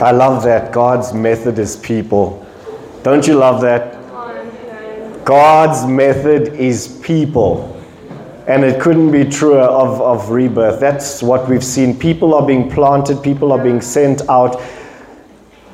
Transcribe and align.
I 0.00 0.12
love 0.12 0.44
that. 0.44 0.70
God's 0.70 1.12
method 1.12 1.58
is 1.58 1.76
people. 1.76 2.46
Don't 3.02 3.26
you 3.26 3.34
love 3.34 3.60
that? 3.62 3.94
God's 5.24 5.84
method 5.90 6.54
is 6.54 7.00
people. 7.02 7.74
And 8.46 8.64
it 8.64 8.80
couldn't 8.80 9.10
be 9.10 9.24
truer 9.24 9.58
of, 9.58 10.00
of 10.00 10.30
rebirth. 10.30 10.78
That's 10.78 11.20
what 11.20 11.48
we've 11.48 11.64
seen. 11.64 11.98
People 11.98 12.32
are 12.34 12.46
being 12.46 12.70
planted, 12.70 13.24
people 13.24 13.50
are 13.50 13.62
being 13.62 13.80
sent 13.80 14.22
out. 14.28 14.62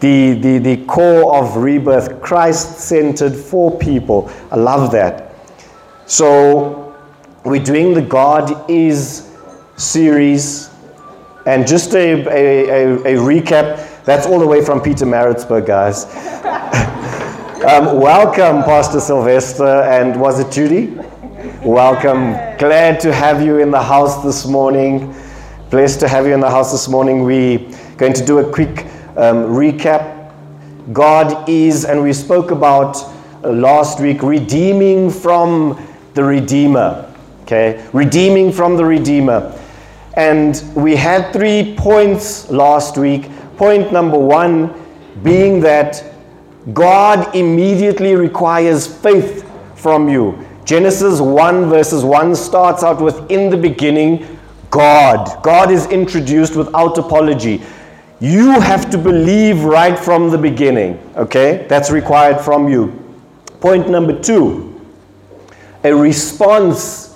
The, 0.00 0.32
the, 0.32 0.58
the 0.58 0.84
core 0.86 1.36
of 1.36 1.56
rebirth, 1.56 2.22
Christ 2.22 2.78
centered 2.78 3.36
for 3.36 3.78
people. 3.78 4.30
I 4.50 4.56
love 4.56 4.90
that. 4.92 5.34
So, 6.06 6.96
we're 7.44 7.62
doing 7.62 7.92
the 7.92 8.02
God 8.02 8.70
is 8.70 9.30
series. 9.76 10.70
And 11.44 11.66
just 11.66 11.94
a, 11.94 12.26
a, 12.26 12.68
a, 12.68 12.94
a 12.94 13.20
recap 13.20 13.93
that's 14.04 14.26
all 14.26 14.38
the 14.38 14.46
way 14.46 14.62
from 14.62 14.80
Pietermaritzburg, 14.80 15.66
guys. 15.66 16.04
um, 17.64 17.98
welcome, 17.98 18.62
Pastor 18.62 19.00
Sylvester, 19.00 19.64
and 19.64 20.20
was 20.20 20.40
it 20.40 20.52
Judy? 20.52 20.94
Welcome. 21.64 22.32
Glad 22.58 23.00
to 23.00 23.12
have 23.14 23.40
you 23.40 23.60
in 23.60 23.70
the 23.70 23.82
house 23.82 24.22
this 24.22 24.46
morning. 24.46 25.14
Blessed 25.70 26.00
to 26.00 26.08
have 26.08 26.26
you 26.26 26.34
in 26.34 26.40
the 26.40 26.50
house 26.50 26.70
this 26.70 26.86
morning. 26.88 27.24
We're 27.24 27.58
going 27.96 28.12
to 28.12 28.24
do 28.24 28.40
a 28.40 28.52
quick 28.52 28.84
um, 29.16 29.46
recap. 29.46 30.32
God 30.92 31.48
is, 31.48 31.86
and 31.86 32.02
we 32.02 32.12
spoke 32.12 32.50
about 32.50 32.98
last 33.42 34.00
week, 34.00 34.22
redeeming 34.22 35.10
from 35.10 35.82
the 36.12 36.22
Redeemer. 36.22 37.10
Okay? 37.42 37.88
Redeeming 37.94 38.52
from 38.52 38.76
the 38.76 38.84
Redeemer. 38.84 39.58
And 40.14 40.62
we 40.76 40.94
had 40.94 41.32
three 41.32 41.74
points 41.76 42.50
last 42.50 42.98
week. 42.98 43.30
Point 43.56 43.92
number 43.92 44.18
one 44.18 44.74
being 45.22 45.60
that 45.60 46.04
God 46.72 47.34
immediately 47.36 48.14
requires 48.14 48.86
faith 48.86 49.50
from 49.74 50.08
you. 50.08 50.46
Genesis 50.64 51.20
1 51.20 51.68
verses 51.68 52.04
1 52.04 52.34
starts 52.34 52.82
out 52.82 53.00
with 53.00 53.30
in 53.30 53.50
the 53.50 53.56
beginning, 53.56 54.38
God. 54.70 55.42
God 55.42 55.70
is 55.70 55.86
introduced 55.88 56.56
without 56.56 56.96
apology. 56.96 57.62
You 58.20 58.58
have 58.60 58.90
to 58.90 58.98
believe 58.98 59.64
right 59.64 59.98
from 59.98 60.30
the 60.30 60.38
beginning, 60.38 60.98
okay? 61.16 61.66
That's 61.68 61.90
required 61.90 62.40
from 62.40 62.68
you. 62.68 63.00
Point 63.60 63.88
number 63.88 64.18
two 64.20 64.70
a 65.84 65.94
response 65.94 67.14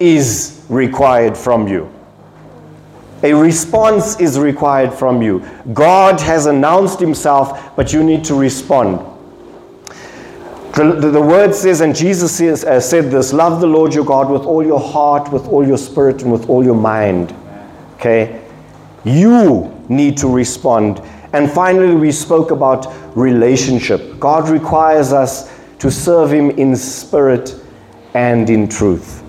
is 0.00 0.64
required 0.68 1.36
from 1.36 1.68
you. 1.68 1.88
A 3.22 3.34
response 3.34 4.18
is 4.18 4.38
required 4.38 4.94
from 4.94 5.20
you. 5.20 5.44
God 5.72 6.20
has 6.20 6.46
announced 6.46 6.98
himself, 7.00 7.76
but 7.76 7.92
you 7.92 8.02
need 8.02 8.24
to 8.24 8.34
respond. 8.34 9.06
The, 10.74 11.10
the, 11.10 11.20
word 11.20 11.54
says, 11.54 11.82
and 11.82 11.94
Jesus 11.94 12.34
says, 12.36 12.64
uh, 12.64 12.80
said 12.80 13.10
this 13.10 13.32
love 13.32 13.60
the 13.60 13.66
Lord 13.66 13.92
your 13.92 14.04
God 14.04 14.30
with 14.30 14.42
all 14.42 14.64
your 14.64 14.80
heart, 14.80 15.30
with 15.30 15.46
all 15.48 15.66
your 15.66 15.76
spirit, 15.76 16.22
and 16.22 16.32
with 16.32 16.48
all 16.48 16.64
your 16.64 16.76
mind. 16.76 17.34
Okay? 17.96 18.42
You 19.04 19.84
need 19.88 20.16
to 20.18 20.28
respond. 20.28 21.00
And 21.32 21.50
finally, 21.50 21.94
we 21.94 22.12
spoke 22.12 22.50
about 22.50 22.86
relationship. 23.16 24.18
God 24.18 24.48
requires 24.48 25.12
us 25.12 25.52
to 25.80 25.90
serve 25.90 26.32
Him 26.32 26.50
in 26.50 26.74
spirit 26.76 27.54
and 28.14 28.48
in 28.48 28.68
truth. 28.68 29.22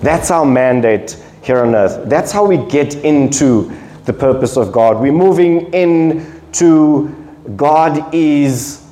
That's 0.00 0.30
our 0.30 0.46
mandate 0.46 1.22
here 1.46 1.62
on 1.62 1.76
earth. 1.76 2.08
That's 2.08 2.32
how 2.32 2.44
we 2.44 2.56
get 2.56 2.96
into 2.96 3.70
the 4.04 4.12
purpose 4.12 4.56
of 4.56 4.72
God. 4.72 5.00
We're 5.00 5.12
moving 5.12 5.72
into 5.72 7.14
God 7.54 8.12
is 8.12 8.84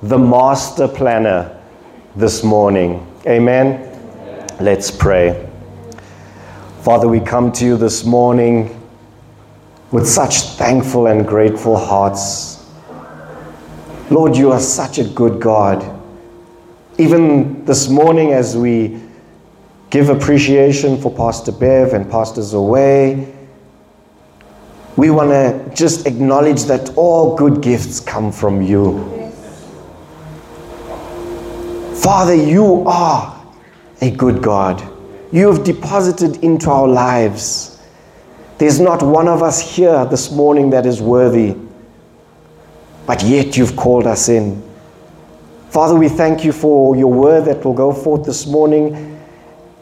the 0.00 0.16
master 0.16 0.86
planner 0.86 1.60
this 2.14 2.44
morning. 2.44 3.04
Amen. 3.26 3.88
Let's 4.60 4.90
pray. 4.90 5.48
Father, 6.82 7.08
we 7.08 7.18
come 7.18 7.50
to 7.52 7.64
you 7.64 7.76
this 7.76 8.04
morning 8.04 8.80
with 9.90 10.06
such 10.06 10.42
thankful 10.56 11.08
and 11.08 11.26
grateful 11.26 11.76
hearts. 11.76 12.64
Lord, 14.10 14.36
you 14.36 14.52
are 14.52 14.60
such 14.60 14.98
a 14.98 15.04
good 15.04 15.40
God. 15.40 15.84
Even 16.98 17.64
this 17.64 17.88
morning, 17.88 18.32
as 18.32 18.56
we 18.56 19.00
give 19.90 20.08
appreciation 20.08 21.00
for 21.00 21.12
Pastor 21.12 21.52
Bev 21.52 21.92
and 21.92 22.08
Pastor 22.08 22.42
Zoe. 22.42 23.26
We 24.96 25.10
want 25.10 25.30
to 25.30 25.72
just 25.74 26.06
acknowledge 26.06 26.64
that 26.64 26.96
all 26.96 27.36
good 27.36 27.60
gifts 27.60 28.00
come 28.00 28.30
from 28.30 28.62
you. 28.62 29.32
Father, 31.96 32.34
you 32.34 32.84
are 32.86 33.44
a 34.00 34.10
good 34.10 34.42
God. 34.42 34.82
You 35.32 35.52
have 35.52 35.64
deposited 35.64 36.42
into 36.42 36.70
our 36.70 36.88
lives. 36.88 37.80
There's 38.58 38.80
not 38.80 39.02
one 39.02 39.28
of 39.28 39.42
us 39.42 39.60
here 39.60 40.04
this 40.06 40.30
morning 40.30 40.70
that 40.70 40.86
is 40.86 41.00
worthy, 41.00 41.56
but 43.06 43.22
yet 43.22 43.56
you've 43.56 43.76
called 43.76 44.06
us 44.06 44.28
in. 44.28 44.62
Father, 45.70 45.94
we 45.94 46.08
thank 46.08 46.44
you 46.44 46.52
for 46.52 46.96
your 46.96 47.12
word 47.12 47.44
that 47.46 47.64
will 47.64 47.74
go 47.74 47.92
forth 47.92 48.24
this 48.24 48.46
morning. 48.46 49.19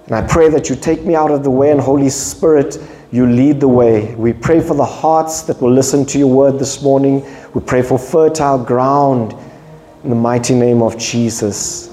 And 0.09 0.17
I 0.17 0.23
pray 0.27 0.49
that 0.49 0.71
you 0.71 0.75
take 0.75 1.05
me 1.05 1.15
out 1.15 1.31
of 1.31 1.45
the 1.45 1.51
way 1.51 1.71
and 1.71 1.79
Holy 1.79 2.09
Spirit, 2.09 2.79
you 3.13 3.27
lead 3.27 3.61
the 3.61 3.69
way. 3.69 4.15
We 4.15 4.33
pray 4.33 4.59
for 4.59 4.75
the 4.75 4.85
hearts 4.85 5.43
that 5.43 5.61
will 5.61 5.71
listen 5.71 6.07
to 6.07 6.19
your 6.19 6.29
word 6.29 6.59
this 6.59 6.83
morning. 6.83 7.23
We 7.53 7.61
pray 7.61 7.83
for 7.83 7.99
fertile 7.99 8.65
ground 8.65 9.35
in 10.05 10.09
the 10.09 10.17
mighty 10.17 10.55
name 10.55 10.81
of 10.81 10.97
Jesus. 10.97 11.89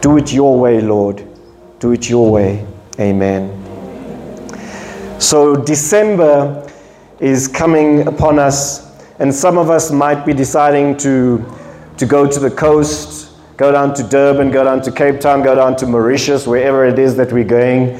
Do 0.00 0.16
it 0.16 0.32
your 0.32 0.58
way, 0.58 0.80
Lord. 0.80 1.24
Do 1.78 1.92
it 1.92 2.10
your 2.10 2.28
way. 2.28 2.66
Amen. 2.98 3.60
So, 5.20 5.54
December 5.54 6.68
is 7.20 7.46
coming 7.46 8.08
upon 8.08 8.40
us, 8.40 9.00
and 9.20 9.32
some 9.32 9.58
of 9.58 9.70
us 9.70 9.92
might 9.92 10.26
be 10.26 10.32
deciding 10.32 10.96
to, 10.98 11.44
to 11.98 12.04
go 12.04 12.26
to 12.28 12.40
the 12.40 12.50
coast 12.50 13.23
Go 13.56 13.70
down 13.70 13.94
to 13.94 14.02
Durban, 14.02 14.50
go 14.50 14.64
down 14.64 14.82
to 14.82 14.90
Cape 14.90 15.20
Town, 15.20 15.42
go 15.42 15.54
down 15.54 15.76
to 15.76 15.86
Mauritius, 15.86 16.46
wherever 16.46 16.84
it 16.84 16.98
is 16.98 17.16
that 17.16 17.32
we're 17.32 17.44
going. 17.44 17.98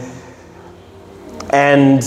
And 1.50 2.02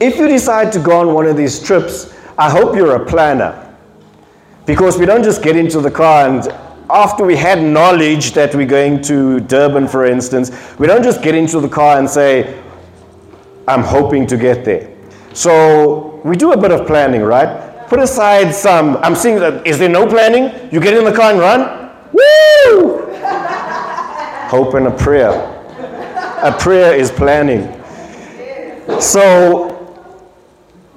if 0.00 0.16
you 0.16 0.26
decide 0.26 0.72
to 0.72 0.80
go 0.80 1.00
on 1.00 1.14
one 1.14 1.26
of 1.26 1.36
these 1.36 1.62
trips, 1.62 2.12
I 2.36 2.50
hope 2.50 2.74
you're 2.74 2.96
a 2.96 3.06
planner. 3.06 3.62
Because 4.66 4.98
we 4.98 5.06
don't 5.06 5.22
just 5.22 5.42
get 5.42 5.54
into 5.54 5.80
the 5.80 5.90
car 5.90 6.28
and 6.28 6.52
after 6.90 7.24
we 7.24 7.36
had 7.36 7.62
knowledge 7.62 8.32
that 8.32 8.54
we're 8.54 8.66
going 8.66 9.00
to 9.02 9.40
Durban, 9.40 9.88
for 9.88 10.06
instance, 10.06 10.50
we 10.78 10.86
don't 10.86 11.02
just 11.02 11.22
get 11.22 11.34
into 11.34 11.60
the 11.60 11.68
car 11.68 11.98
and 11.98 12.08
say, 12.08 12.62
I'm 13.66 13.82
hoping 13.82 14.26
to 14.28 14.36
get 14.36 14.64
there. 14.64 14.92
So 15.32 16.20
we 16.24 16.36
do 16.36 16.52
a 16.52 16.56
bit 16.56 16.70
of 16.70 16.86
planning, 16.86 17.22
right? 17.22 17.86
Put 17.88 18.00
aside 18.00 18.54
some, 18.54 18.96
I'm 18.98 19.14
seeing 19.14 19.36
that, 19.40 19.66
is 19.66 19.78
there 19.78 19.88
no 19.88 20.06
planning? 20.06 20.72
You 20.72 20.80
get 20.80 20.94
in 20.94 21.04
the 21.04 21.12
car 21.12 21.30
and 21.30 21.40
run? 21.40 21.85
Woo! 22.16 23.12
Hope 24.48 24.74
and 24.74 24.86
a 24.86 24.96
prayer. 24.96 25.30
A 26.42 26.56
prayer 26.58 26.94
is 26.94 27.10
planning. 27.10 27.72
So, 29.00 29.72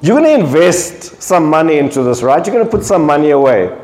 you're 0.02 0.18
going 0.19 0.40
to 0.40 0.46
invest 0.46 1.22
some 1.22 1.50
money 1.50 1.78
into 1.78 2.03
this, 2.03 2.22
right? 2.22 2.46
You're 2.46 2.56
going 2.56 2.66
to 2.66 2.72
put 2.72 2.85
some 2.85 3.06
money 3.06 3.31
away. 3.31 3.75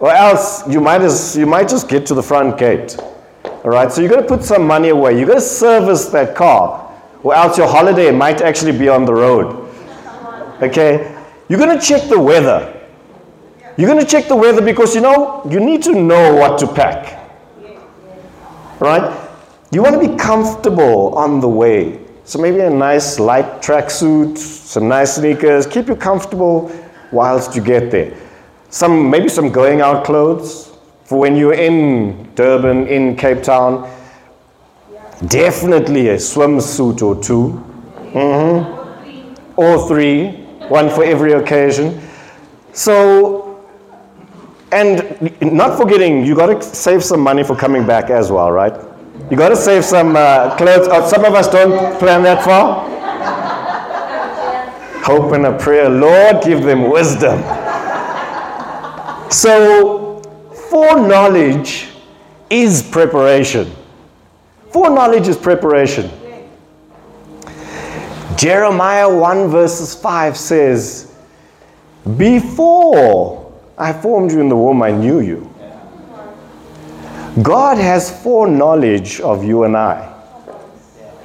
Or 0.00 0.10
else 0.10 0.68
you 0.68 0.80
might, 0.80 1.00
as, 1.00 1.36
you 1.36 1.46
might 1.46 1.68
just 1.68 1.88
get 1.88 2.04
to 2.06 2.14
the 2.14 2.22
front 2.22 2.58
gate. 2.58 2.96
All 3.44 3.70
right? 3.70 3.90
So, 3.90 4.00
you're 4.00 4.10
going 4.10 4.22
to 4.22 4.28
put 4.28 4.42
some 4.44 4.66
money 4.66 4.90
away. 4.90 5.16
You're 5.16 5.26
going 5.26 5.38
to 5.38 5.44
service 5.44 6.06
that 6.06 6.34
car. 6.36 6.84
Or 7.22 7.34
else 7.34 7.56
your 7.58 7.68
holiday 7.68 8.10
might 8.10 8.42
actually 8.42 8.76
be 8.76 8.88
on 8.88 9.04
the 9.04 9.14
road. 9.14 9.68
Okay? 10.62 11.16
You're 11.48 11.58
going 11.58 11.78
to 11.78 11.84
check 11.84 12.08
the 12.08 12.18
weather. 12.18 12.77
You're 13.78 13.88
going 13.88 14.04
to 14.04 14.10
check 14.10 14.26
the 14.26 14.34
weather 14.34 14.60
because 14.60 14.96
you 14.96 15.00
know, 15.00 15.40
you 15.48 15.60
need 15.60 15.84
to 15.84 15.92
know 15.92 16.34
what 16.34 16.58
to 16.58 16.66
pack. 16.66 17.30
Right? 18.80 19.30
You 19.70 19.84
want 19.84 20.02
to 20.02 20.08
be 20.08 20.16
comfortable 20.16 21.14
on 21.14 21.38
the 21.38 21.48
way. 21.48 22.00
So 22.24 22.40
maybe 22.40 22.58
a 22.58 22.70
nice 22.70 23.20
light 23.20 23.62
tracksuit, 23.62 24.36
some 24.36 24.88
nice 24.88 25.14
sneakers, 25.14 25.64
keep 25.64 25.86
you 25.86 25.94
comfortable 25.94 26.72
whilst 27.12 27.54
you 27.54 27.62
get 27.62 27.92
there. 27.92 28.18
Some 28.68 29.08
maybe 29.10 29.28
some 29.28 29.52
going 29.52 29.80
out 29.80 30.04
clothes 30.04 30.76
for 31.04 31.20
when 31.20 31.36
you're 31.36 31.54
in 31.54 32.34
Durban, 32.34 32.88
in 32.88 33.14
Cape 33.14 33.44
Town. 33.44 33.88
Definitely 35.28 36.08
a 36.08 36.16
swimsuit 36.16 37.00
or 37.00 37.22
2 37.22 37.64
mm-hmm. 38.12 39.60
Or 39.60 39.88
three, 39.88 40.32
one 40.68 40.90
for 40.90 41.04
every 41.04 41.32
occasion. 41.32 42.00
So 42.72 43.47
and 44.72 45.32
not 45.40 45.78
forgetting, 45.78 46.24
you 46.26 46.34
got 46.34 46.46
to 46.46 46.62
save 46.62 47.02
some 47.02 47.20
money 47.20 47.42
for 47.42 47.56
coming 47.56 47.86
back 47.86 48.10
as 48.10 48.30
well, 48.30 48.52
right? 48.52 48.74
You 49.30 49.36
got 49.36 49.48
to 49.50 49.56
save 49.56 49.84
some 49.84 50.16
uh, 50.16 50.56
clothes. 50.56 50.88
Oh, 50.90 51.06
some 51.06 51.24
of 51.24 51.34
us 51.34 51.48
don't 51.48 51.98
plan 51.98 52.22
that 52.22 52.44
far. 52.44 52.86
Hope 55.02 55.32
and 55.32 55.46
a 55.46 55.58
prayer, 55.58 55.88
Lord, 55.88 56.44
give 56.44 56.62
them 56.62 56.90
wisdom. 56.90 57.42
So, 59.30 60.20
foreknowledge 60.70 61.88
is 62.50 62.82
preparation. 62.82 63.72
Foreknowledge 64.70 65.28
is 65.28 65.36
preparation. 65.36 66.10
Jeremiah 68.36 69.12
1 69.12 69.48
verses 69.48 69.94
5 69.94 70.36
says, 70.36 71.14
Before 72.16 73.37
I 73.78 73.92
formed 73.92 74.32
you 74.32 74.40
in 74.40 74.48
the 74.48 74.56
womb, 74.56 74.82
I 74.82 74.90
knew 74.90 75.20
you. 75.20 75.54
God 77.42 77.78
has 77.78 78.22
foreknowledge 78.22 79.20
of 79.20 79.44
you 79.44 79.62
and 79.62 79.76
I, 79.76 80.04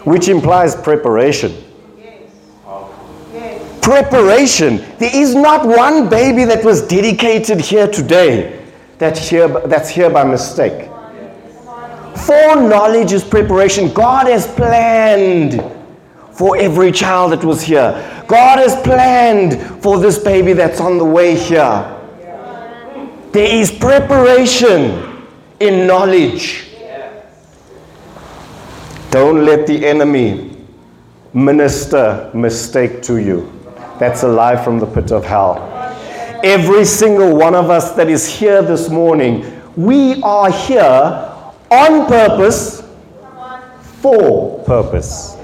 which 0.04 0.28
implies 0.28 0.76
preparation. 0.76 1.52
Preparation. 3.82 4.78
There 5.00 5.14
is 5.14 5.34
not 5.34 5.66
one 5.66 6.08
baby 6.10 6.46
that 6.46 6.64
was 6.64 6.88
dedicated 6.88 7.60
here 7.60 7.88
today 7.88 8.64
that's 9.00 9.28
here, 9.28 9.48
that's 9.48 9.90
here 9.90 10.10
by 10.10 10.24
mistake. 10.24 10.90
Foreknowledge 12.16 13.12
is 13.12 13.24
preparation. 13.24 13.92
God 13.92 14.28
has 14.28 14.48
planned 14.48 15.62
for 16.32 16.56
every 16.56 16.92
child 16.92 17.32
that 17.34 17.44
was 17.44 17.62
here. 17.64 17.92
God 18.28 18.60
has 18.60 18.76
planned 18.84 19.82
for 19.82 20.00
this 20.00 20.20
baby 20.20 20.54
that's 20.54 20.80
on 20.80 20.98
the 20.98 21.06
way 21.06 21.36
here. 21.36 22.00
There 23.34 23.52
is 23.52 23.72
preparation 23.72 25.26
in 25.60 25.88
knowledge. 25.88 26.68
Don't 29.10 29.44
let 29.44 29.66
the 29.66 29.84
enemy 29.88 30.56
minister 31.34 32.30
mistake 32.36 33.02
to 33.02 33.18
you. 33.18 33.52
That's 33.98 34.22
a 34.22 34.28
lie 34.28 34.64
from 34.64 34.78
the 34.78 34.86
pit 34.86 35.12
of 35.12 35.26
hell. 35.26 35.58
Every 36.44 36.86
single 36.86 37.36
one 37.36 37.56
of 37.56 37.72
us 37.72 37.94
that 37.94 38.08
is 38.08 38.28
here 38.28 38.62
this 38.62 38.92
morning, 38.92 39.44
we 39.76 40.22
are 40.22 40.52
here 40.52 41.32
on 41.72 42.06
purpose 42.06 42.84
for 44.00 44.64
purpose. 44.64 45.38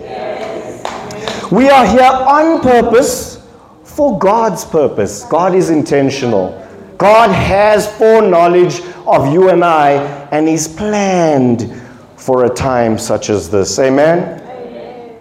We 1.51 1.67
are 1.71 1.87
here 1.87 2.03
on 2.03 2.61
purpose 2.61 3.43
for 3.83 4.19
God's 4.19 4.63
purpose. 4.63 5.23
God 5.23 5.55
is 5.55 5.71
intentional. 5.71 6.68
God 6.99 7.31
has 7.31 7.87
foreknowledge 7.95 8.81
of 9.07 9.31
you 9.31 9.49
and 9.49 9.63
I, 9.63 9.93
and 10.33 10.49
He's 10.49 10.67
planned 10.67 11.81
for 12.17 12.43
a 12.43 12.49
time 12.49 12.97
such 12.97 13.29
as 13.29 13.49
this. 13.49 13.79
Amen? 13.79 14.41
Amen. 14.41 15.17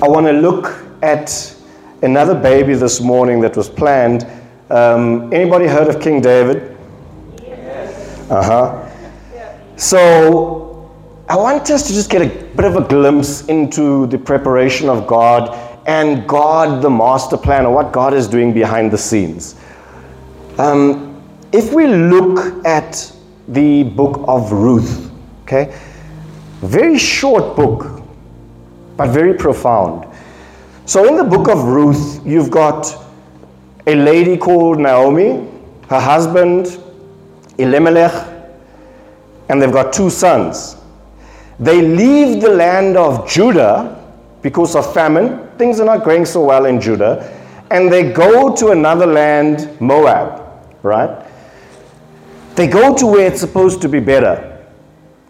I 0.00 0.06
want 0.06 0.26
to 0.28 0.32
look 0.32 0.86
at 1.02 1.56
another 2.02 2.36
baby 2.36 2.74
this 2.74 3.00
morning 3.00 3.40
that 3.40 3.56
was 3.56 3.68
planned. 3.68 4.24
Um, 4.70 5.32
anybody 5.32 5.66
heard 5.66 5.92
of 5.92 6.00
King 6.00 6.20
David? 6.20 6.78
Yes. 7.42 8.30
Uh 8.30 8.44
huh. 8.44 9.76
So 9.76 10.88
I 11.28 11.34
want 11.34 11.68
us 11.68 11.88
to 11.88 11.92
just 11.92 12.10
get 12.10 12.22
a 12.22 12.28
bit 12.54 12.64
of 12.64 12.76
a 12.76 12.86
glimpse 12.86 13.46
into 13.46 14.06
the 14.06 14.18
preparation 14.18 14.88
of 14.88 15.08
God 15.08 15.58
and 15.88 16.28
God, 16.28 16.80
the 16.80 16.90
master 16.90 17.36
plan, 17.36 17.66
or 17.66 17.74
what 17.74 17.90
God 17.90 18.14
is 18.14 18.28
doing 18.28 18.54
behind 18.54 18.92
the 18.92 18.98
scenes. 18.98 19.56
Um, 20.58 21.22
if 21.52 21.72
we 21.72 21.86
look 21.86 22.64
at 22.66 23.12
the 23.48 23.84
book 23.84 24.24
of 24.28 24.52
Ruth, 24.52 25.10
okay, 25.42 25.74
very 26.60 26.98
short 26.98 27.56
book, 27.56 28.02
but 28.96 29.08
very 29.08 29.34
profound. 29.34 30.06
So 30.84 31.06
in 31.06 31.16
the 31.16 31.24
book 31.24 31.48
of 31.48 31.64
Ruth, 31.64 32.20
you've 32.26 32.50
got 32.50 32.94
a 33.86 33.94
lady 33.94 34.36
called 34.36 34.78
Naomi, 34.78 35.48
her 35.88 36.00
husband 36.00 36.78
Elimelech, 37.58 38.12
and 39.48 39.60
they've 39.60 39.72
got 39.72 39.92
two 39.92 40.10
sons. 40.10 40.76
They 41.58 41.80
leave 41.82 42.40
the 42.42 42.48
land 42.50 42.96
of 42.96 43.28
Judah 43.28 44.02
because 44.40 44.74
of 44.74 44.92
famine. 44.92 45.48
Things 45.58 45.80
are 45.80 45.86
not 45.86 46.04
going 46.04 46.24
so 46.26 46.44
well 46.44 46.66
in 46.66 46.80
Judah. 46.80 47.38
And 47.70 47.90
they 47.90 48.12
go 48.12 48.54
to 48.56 48.68
another 48.68 49.06
land, 49.06 49.80
Moab, 49.80 50.41
right? 50.82 51.26
They 52.54 52.66
go 52.66 52.96
to 52.96 53.06
where 53.06 53.26
it's 53.26 53.40
supposed 53.40 53.80
to 53.82 53.88
be 53.88 54.00
better. 54.00 54.48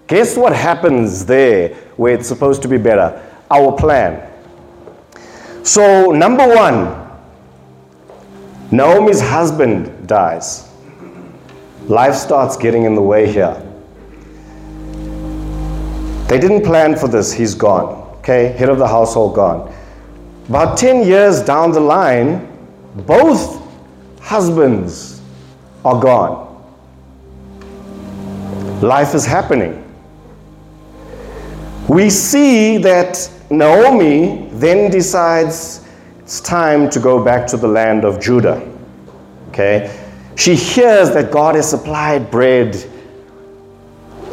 Guess 0.07 0.37
what 0.37 0.55
happens 0.55 1.25
there 1.25 1.75
where 1.97 2.15
it's 2.15 2.29
supposed 2.29 2.63
to 2.63 2.69
be 2.69 2.79
better? 2.79 3.23
Our 3.51 3.77
plan. 3.77 4.29
So, 5.63 6.11
number 6.11 6.47
one, 6.47 7.03
Naomi's 8.73 9.21
husband 9.21 10.09
dies. 10.09 10.69
Life 11.87 12.15
starts 12.15 12.57
getting 12.57 12.85
in 12.85 12.95
the 12.95 13.03
way 13.03 13.31
here. 13.31 13.55
They 16.29 16.39
didn't 16.39 16.65
plan 16.65 16.97
for 16.97 17.09
this, 17.09 17.33
he's 17.33 17.55
gone. 17.55 18.01
Okay, 18.19 18.49
head 18.53 18.69
of 18.69 18.79
the 18.79 18.87
household 18.87 19.35
gone. 19.35 19.73
About 20.49 20.79
10 20.79 21.07
years 21.07 21.43
down 21.43 21.73
the 21.73 21.81
line, 21.81 22.49
both 23.07 23.61
husbands 24.21 25.12
are 25.85 26.01
gone. 26.01 26.49
Life 28.81 29.15
is 29.15 29.25
happening. 29.25 29.79
We 31.89 32.11
see 32.11 32.79
that 32.79 33.31
Naomi 33.51 34.49
then 34.53 34.91
decides 34.91 35.87
it's 36.21 36.41
time 36.41 36.89
to 36.91 37.01
go 37.01 37.23
back 37.23 37.47
to 37.49 37.57
the 37.57 37.69
land 37.69 38.05
of 38.05 38.21
Judah. 38.21 38.67
Okay? 39.49 39.99
She 40.37 40.55
hears 40.55 41.11
that 41.11 41.31
God 41.31 41.57
has 41.57 41.69
supplied 41.69 42.31
bread 42.31 42.77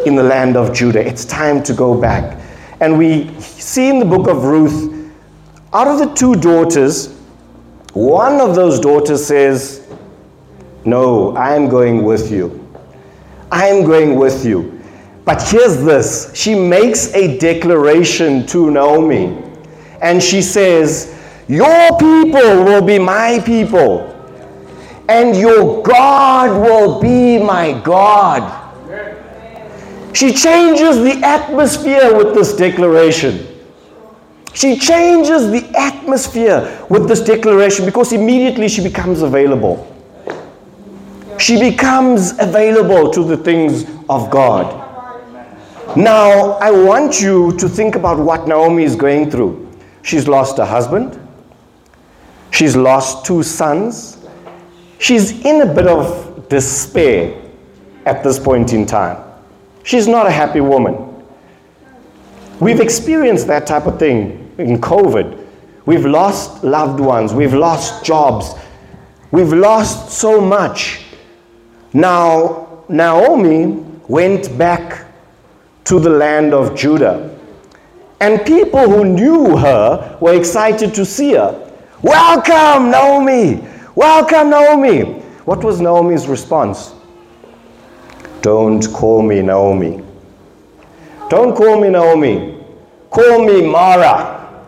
in 0.05 0.15
the 0.15 0.23
land 0.23 0.55
of 0.55 0.73
Judah. 0.73 1.05
It's 1.05 1.25
time 1.25 1.61
to 1.63 1.73
go 1.73 1.99
back. 1.99 2.39
And 2.79 2.97
we 2.97 3.29
see 3.41 3.89
in 3.89 3.99
the 3.99 4.05
book 4.05 4.27
of 4.27 4.45
Ruth, 4.45 5.11
out 5.73 5.87
of 5.87 5.99
the 5.99 6.15
two 6.15 6.35
daughters, 6.35 7.13
one 7.93 8.39
of 8.39 8.55
those 8.55 8.79
daughters 8.79 9.25
says, 9.25 9.78
No, 10.85 11.35
I 11.35 11.55
am 11.55 11.69
going 11.69 12.03
with 12.03 12.31
you. 12.31 12.67
I 13.51 13.67
am 13.67 13.83
going 13.83 14.15
with 14.15 14.45
you. 14.45 14.79
But 15.25 15.41
here's 15.43 15.83
this 15.83 16.31
she 16.33 16.55
makes 16.55 17.13
a 17.13 17.37
declaration 17.37 18.45
to 18.47 18.71
Naomi, 18.71 19.37
and 20.01 20.23
she 20.23 20.41
says, 20.41 21.15
Your 21.47 21.89
people 21.99 22.63
will 22.63 22.81
be 22.81 22.97
my 22.97 23.39
people, 23.45 24.07
and 25.07 25.35
your 25.35 25.83
God 25.83 26.61
will 26.61 26.99
be 26.99 27.37
my 27.37 27.79
God. 27.81 28.55
She 30.15 30.33
changes 30.33 30.97
the 30.97 31.19
atmosphere 31.23 32.15
with 32.17 32.33
this 32.33 32.55
declaration. 32.55 33.45
She 34.53 34.77
changes 34.77 35.51
the 35.51 35.71
atmosphere 35.77 36.85
with 36.89 37.07
this 37.07 37.21
declaration 37.21 37.85
because 37.85 38.11
immediately 38.11 38.67
she 38.67 38.81
becomes 38.81 39.21
available. 39.21 39.98
She 41.39 41.57
becomes 41.57 42.37
available 42.37 43.09
to 43.11 43.23
the 43.23 43.37
things 43.37 43.85
of 44.09 44.29
God. 44.29 44.85
Now, 45.95 46.51
I 46.59 46.69
want 46.69 47.21
you 47.21 47.55
to 47.57 47.69
think 47.69 47.95
about 47.95 48.19
what 48.19 48.47
Naomi 48.47 48.83
is 48.83 48.95
going 48.95 49.31
through. 49.31 49.67
She's 50.03 50.27
lost 50.27 50.59
a 50.59 50.65
husband, 50.65 51.19
she's 52.51 52.75
lost 52.75 53.25
two 53.25 53.41
sons, 53.41 54.17
she's 54.99 55.43
in 55.45 55.61
a 55.61 55.73
bit 55.73 55.87
of 55.87 56.47
despair 56.49 57.41
at 58.05 58.23
this 58.23 58.37
point 58.37 58.73
in 58.73 58.85
time. 58.85 59.23
She's 59.83 60.07
not 60.07 60.27
a 60.27 60.31
happy 60.31 60.61
woman. 60.61 61.25
We've 62.59 62.81
experienced 62.81 63.47
that 63.47 63.65
type 63.65 63.87
of 63.87 63.97
thing 63.97 64.53
in 64.57 64.79
COVID. 64.79 65.47
We've 65.85 66.05
lost 66.05 66.63
loved 66.63 66.99
ones, 66.99 67.33
we've 67.33 67.53
lost 67.53 68.05
jobs, 68.05 68.53
we've 69.31 69.53
lost 69.53 70.11
so 70.11 70.41
much. 70.41 71.05
Now, 71.93 72.83
Naomi 72.87 73.83
went 74.07 74.57
back 74.57 75.05
to 75.85 75.99
the 75.99 76.09
land 76.09 76.53
of 76.53 76.75
Judah. 76.75 77.35
And 78.21 78.45
people 78.45 78.81
who 78.89 79.05
knew 79.05 79.55
her 79.57 80.17
were 80.19 80.35
excited 80.35 80.93
to 80.95 81.05
see 81.05 81.33
her. 81.33 81.71
Welcome, 82.01 82.91
Naomi! 82.91 83.63
Welcome, 83.95 84.49
Naomi! 84.49 85.21
What 85.45 85.63
was 85.63 85.81
Naomi's 85.81 86.27
response? 86.27 86.93
Don't 88.41 88.85
call 88.93 89.21
me 89.21 89.41
Naomi. 89.41 90.03
Don't 91.29 91.55
call 91.55 91.81
me 91.81 91.89
Naomi. 91.89 92.63
Call 93.09 93.45
me 93.45 93.61
Mara. 93.67 94.63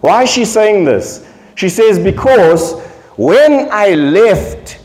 Why 0.00 0.22
is 0.22 0.30
she 0.30 0.44
saying 0.44 0.84
this? 0.84 1.26
She 1.56 1.68
says, 1.68 1.98
Because 1.98 2.80
when 3.16 3.68
I 3.72 3.94
left 3.94 4.78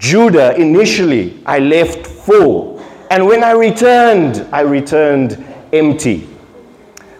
Judah 0.00 0.56
initially, 0.56 1.40
I 1.44 1.58
left 1.58 2.06
full. 2.06 2.82
And 3.10 3.26
when 3.26 3.44
I 3.44 3.52
returned, 3.52 4.46
I 4.50 4.62
returned 4.62 5.44
empty. 5.72 6.26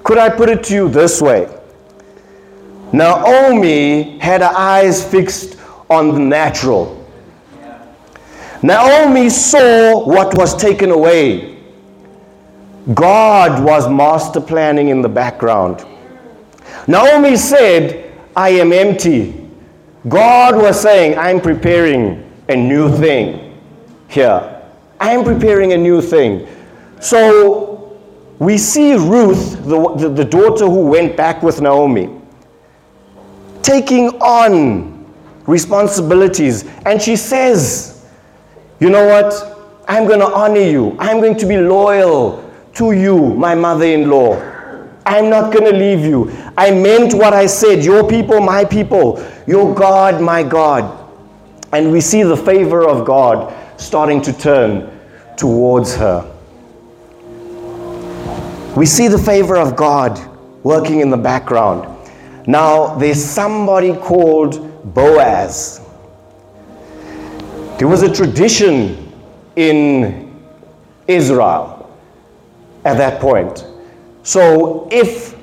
Could 0.02 0.16
I 0.18 0.30
put 0.30 0.49
it 0.49 0.64
to 0.64 0.75
you 0.75 0.88
this 0.88 1.20
way? 1.20 1.46
Naomi 2.92 4.18
had 4.18 4.40
her 4.40 4.52
eyes 4.56 5.06
fixed 5.06 5.58
on 5.90 6.14
the 6.14 6.18
natural. 6.18 6.96
Naomi 8.62 9.28
saw 9.28 10.06
what 10.06 10.37
was 10.37 10.56
taken 10.56 10.90
away. 10.90 11.58
God 12.94 13.62
was 13.62 13.88
master 13.88 14.40
planning 14.40 14.88
in 14.88 15.02
the 15.02 15.08
background. 15.08 15.84
Naomi 16.87 17.37
said, 17.37 18.10
I 18.34 18.50
am 18.50 18.72
empty. 18.72 19.49
God 20.08 20.56
was 20.56 20.80
saying, 20.80 21.18
I'm 21.18 21.40
preparing 21.40 22.29
a 22.50 22.57
new 22.57 22.95
thing 22.99 23.59
here. 24.09 24.62
I 24.99 25.12
am 25.12 25.25
preparing 25.25 25.73
a 25.73 25.78
new 25.78 26.02
thing. 26.02 26.47
So 27.00 27.99
we 28.38 28.59
see 28.59 28.95
Ruth, 28.95 29.62
the, 29.64 29.95
the, 29.97 30.09
the 30.09 30.25
daughter 30.25 30.66
who 30.66 30.87
went 30.87 31.16
back 31.16 31.42
with 31.42 31.61
Naomi, 31.61 32.11
taking 33.62 34.09
on 34.21 35.07
responsibilities. 35.47 36.64
And 36.85 37.00
she 37.00 37.16
says, 37.16 38.04
You 38.80 38.90
know 38.90 39.07
what? 39.07 39.83
I'm 39.88 40.07
going 40.07 40.21
to 40.21 40.33
honor 40.33 40.61
you. 40.61 40.97
I'm 40.99 41.21
going 41.21 41.37
to 41.38 41.47
be 41.47 41.57
loyal 41.57 42.49
to 42.75 42.92
you, 42.92 43.35
my 43.35 43.54
mother 43.54 43.85
in 43.87 44.09
law. 44.09 44.37
I'm 45.07 45.30
not 45.30 45.52
going 45.52 45.64
to 45.64 45.76
leave 45.76 46.00
you. 46.04 46.30
I 46.57 46.71
meant 46.71 47.14
what 47.14 47.33
I 47.33 47.47
said. 47.47 47.85
Your 47.85 48.09
people, 48.09 48.40
my 48.40 48.64
people. 48.64 49.26
Your 49.47 49.75
God, 49.75 50.21
my 50.21 50.42
God. 50.42 51.00
And 51.72 51.92
we 51.92 52.00
see 52.00 52.22
the 52.22 52.36
favor 52.36 52.86
of 52.86 53.06
God 53.06 53.54
starting 53.80 54.20
to 54.22 54.32
turn 54.32 55.00
towards 55.36 55.94
her. 55.96 56.26
We 58.76 58.86
see 58.86 59.08
the 59.08 59.18
favor 59.18 59.56
of 59.56 59.76
God 59.76 60.18
working 60.62 61.00
in 61.00 61.10
the 61.10 61.16
background. 61.16 61.86
Now, 62.46 62.94
there's 62.96 63.22
somebody 63.22 63.94
called 63.94 64.94
Boaz. 64.94 65.80
There 67.78 67.88
was 67.88 68.02
a 68.02 68.12
tradition 68.12 69.12
in 69.56 70.34
Israel 71.06 71.90
at 72.84 72.96
that 72.98 73.20
point. 73.20 73.64
So, 74.22 74.88
if 74.90 75.34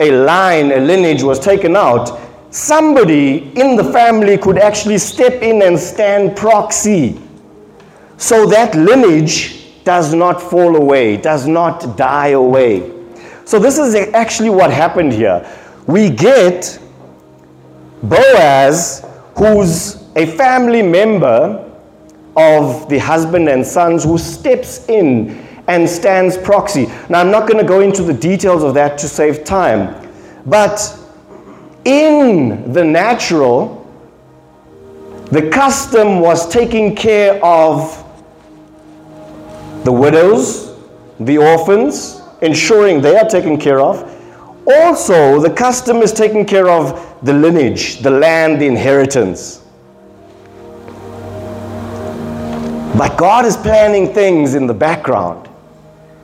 a 0.00 0.10
line, 0.10 0.72
a 0.72 0.78
lineage 0.78 1.22
was 1.22 1.40
taken 1.40 1.76
out, 1.76 2.25
somebody 2.56 3.52
in 3.60 3.76
the 3.76 3.84
family 3.84 4.38
could 4.38 4.56
actually 4.56 4.96
step 4.96 5.42
in 5.42 5.60
and 5.62 5.78
stand 5.78 6.34
proxy. 6.34 7.20
So 8.16 8.46
that 8.46 8.74
lineage 8.74 9.84
does 9.84 10.14
not 10.14 10.40
fall 10.40 10.76
away, 10.76 11.18
does 11.18 11.46
not 11.46 11.98
die 11.98 12.28
away. 12.28 12.92
So, 13.44 13.58
this 13.58 13.78
is 13.78 13.94
actually 14.14 14.50
what 14.50 14.72
happened 14.72 15.12
here. 15.12 15.46
We 15.86 16.10
get 16.10 16.80
Boaz, 18.02 19.06
who's 19.36 20.02
a 20.16 20.26
family 20.26 20.82
member 20.82 21.62
of 22.36 22.88
the 22.88 22.98
husband 22.98 23.48
and 23.48 23.64
sons, 23.64 24.02
who 24.02 24.18
steps 24.18 24.88
in 24.88 25.46
and 25.68 25.88
stands 25.88 26.36
proxy. 26.38 26.86
Now, 27.08 27.20
I'm 27.20 27.30
not 27.30 27.46
going 27.46 27.60
to 27.60 27.68
go 27.68 27.80
into 27.80 28.02
the 28.02 28.14
details 28.14 28.64
of 28.64 28.74
that 28.74 28.98
to 28.98 29.08
save 29.08 29.44
time, 29.44 30.10
but 30.46 31.05
in 31.86 32.72
the 32.72 32.84
natural, 32.84 33.86
the 35.30 35.48
custom 35.50 36.20
was 36.20 36.48
taking 36.48 36.94
care 36.94 37.42
of 37.44 38.02
the 39.84 39.92
widows, 39.92 40.76
the 41.20 41.38
orphans, 41.38 42.20
ensuring 42.42 43.00
they 43.00 43.16
are 43.16 43.28
taken 43.28 43.56
care 43.56 43.80
of. 43.80 44.12
Also, 44.66 45.40
the 45.40 45.50
custom 45.50 45.98
is 45.98 46.12
taking 46.12 46.44
care 46.44 46.68
of 46.68 47.16
the 47.22 47.32
lineage, 47.32 48.00
the 48.00 48.10
land, 48.10 48.60
the 48.60 48.66
inheritance. 48.66 49.62
But 52.98 53.16
God 53.16 53.44
is 53.44 53.56
planning 53.56 54.12
things 54.12 54.54
in 54.54 54.66
the 54.66 54.74
background. 54.74 55.48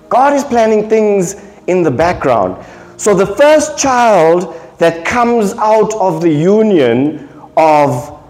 God 0.08 0.32
is 0.32 0.42
planning 0.42 0.88
things 0.88 1.36
in 1.66 1.82
the 1.82 1.90
background. 1.90 2.64
So 2.96 3.14
the 3.14 3.26
first 3.26 3.78
child 3.78 4.54
that 4.78 5.04
comes 5.04 5.52
out 5.54 5.94
of 5.94 6.20
the 6.20 6.30
union 6.30 7.28
of 7.56 8.20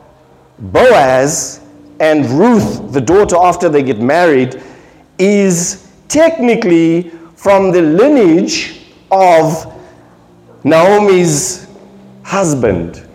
Boaz 0.59 1.61
and 2.01 2.27
Ruth, 2.31 2.93
the 2.93 3.01
daughter 3.01 3.37
after 3.37 3.69
they 3.69 3.83
get 3.83 4.01
married, 4.01 4.63
is 5.19 5.93
technically 6.09 7.11
from 7.37 7.71
the 7.71 7.83
lineage 7.83 8.83
of 9.11 9.73
Naomi's 10.65 11.69
husband 12.23 13.07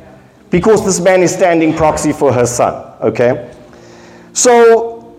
because 0.49 0.85
this 0.85 0.99
man 0.99 1.21
is 1.21 1.33
standing 1.33 1.73
proxy 1.73 2.13
for 2.13 2.31
her 2.31 2.45
son. 2.45 2.93
Okay? 3.01 3.53
So, 4.33 5.15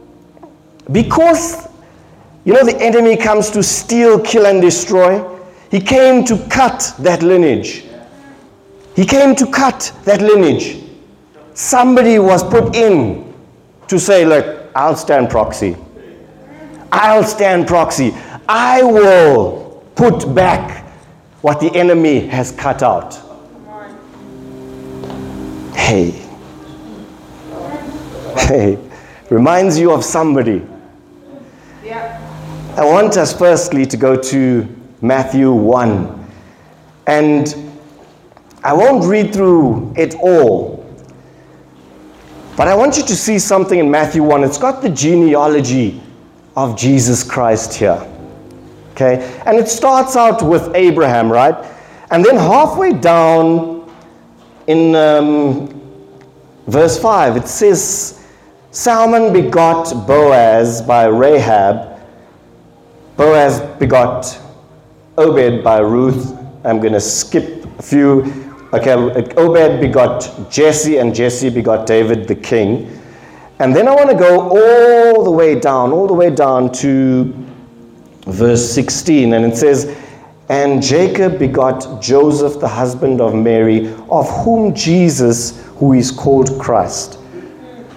because, 0.93 1.69
you 2.45 2.53
know, 2.53 2.65
the 2.65 2.77
enemy 2.81 3.17
comes 3.17 3.51
to 3.51 3.63
steal, 3.63 4.21
kill, 4.21 4.47
and 4.47 4.63
destroy, 4.63 5.25
he 5.71 5.81
came 5.81 6.25
to 6.25 6.39
cut 6.49 6.95
that 7.01 7.23
lineage. 7.23 7.85
He 8.99 9.07
came 9.07 9.37
to 9.37 9.47
cut 9.47 9.93
that 10.07 10.21
lineage. 10.21 10.83
Somebody 11.55 12.19
was 12.19 12.43
put 12.43 12.75
in 12.75 13.33
to 13.87 13.97
say, 13.97 14.25
Look, 14.25 14.73
I'll 14.75 14.97
stand 14.97 15.31
proxy. 15.31 15.77
I'll 16.91 17.23
stand 17.23 17.69
proxy. 17.69 18.13
I 18.49 18.83
will 18.83 19.85
put 19.95 20.35
back 20.35 20.85
what 21.43 21.61
the 21.61 21.73
enemy 21.77 22.27
has 22.27 22.51
cut 22.51 22.83
out. 22.83 23.15
Hey. 25.77 26.11
Hey. 28.37 28.79
Reminds 29.31 29.79
you 29.79 29.93
of 29.93 30.05
somebody. 30.05 30.67
I 31.85 32.85
want 32.85 33.17
us 33.17 33.33
firstly 33.33 33.87
to 33.87 33.97
go 33.97 34.21
to 34.21 34.67
Matthew 35.01 35.53
1. 35.53 36.31
And 37.07 37.68
I 38.63 38.73
won't 38.73 39.05
read 39.05 39.33
through 39.33 39.95
it 39.97 40.15
all. 40.17 40.85
But 42.57 42.67
I 42.67 42.75
want 42.75 42.97
you 42.97 43.05
to 43.05 43.15
see 43.15 43.39
something 43.39 43.79
in 43.79 43.89
Matthew 43.89 44.23
1. 44.23 44.43
It's 44.43 44.59
got 44.59 44.83
the 44.83 44.91
genealogy 44.91 46.03
of 46.57 46.77
Jesus 46.77 47.23
Christ 47.23 47.73
here. 47.75 48.05
Okay? 48.93 49.41
And 49.47 49.57
it 49.57 49.69
starts 49.69 50.17
out 50.17 50.43
with 50.43 50.75
Abraham, 50.75 51.31
right? 51.31 51.55
And 52.11 52.25
then 52.25 52.35
halfway 52.35 52.95
down 52.95 53.89
in 54.67 54.97
um, 54.97 55.69
verse 56.67 56.99
5, 56.99 57.37
it 57.37 57.47
says, 57.47 58.27
Salmon 58.73 59.33
begot 59.33 60.07
Boaz 60.07 60.83
by 60.83 61.05
Rahab. 61.05 62.01
Boaz 63.17 63.61
begot 63.79 64.37
Obed 65.17 65.63
by 65.63 65.79
Ruth. 65.79 66.37
I'm 66.65 66.81
going 66.81 66.93
to 66.93 67.01
skip 67.01 67.65
a 67.79 67.83
few. 67.83 68.48
Okay, 68.71 68.93
uh, 68.93 69.41
Obed 69.41 69.81
begot 69.81 70.51
Jesse, 70.51 70.99
and 70.99 71.15
Jesse 71.15 71.49
begot 71.49 71.87
David 71.87 72.29
the 72.29 72.35
king. 72.35 73.01
And 73.61 73.75
then 73.75 73.89
I 73.89 73.95
want 73.95 74.11
to 74.11 74.17
go 74.17 74.51
all 74.51 75.25
the 75.25 75.31
way 75.31 75.59
down, 75.59 75.91
all 75.91 76.07
the 76.07 76.15
way 76.15 76.31
down 76.31 76.71
to 76.75 77.35
verse 78.27 78.71
16. 78.71 79.33
And 79.33 79.45
it 79.45 79.57
says, 79.57 79.97
And 80.51 80.83
Jacob 80.83 81.39
begot 81.39 82.03
Joseph, 82.03 82.61
the 82.61 82.69
husband 82.69 83.23
of 83.23 83.35
Mary, 83.35 83.89
of 84.11 84.29
whom 84.45 84.75
Jesus, 84.75 85.65
who 85.77 85.95
is 85.95 86.11
called 86.11 86.61
Christ. 86.61 87.19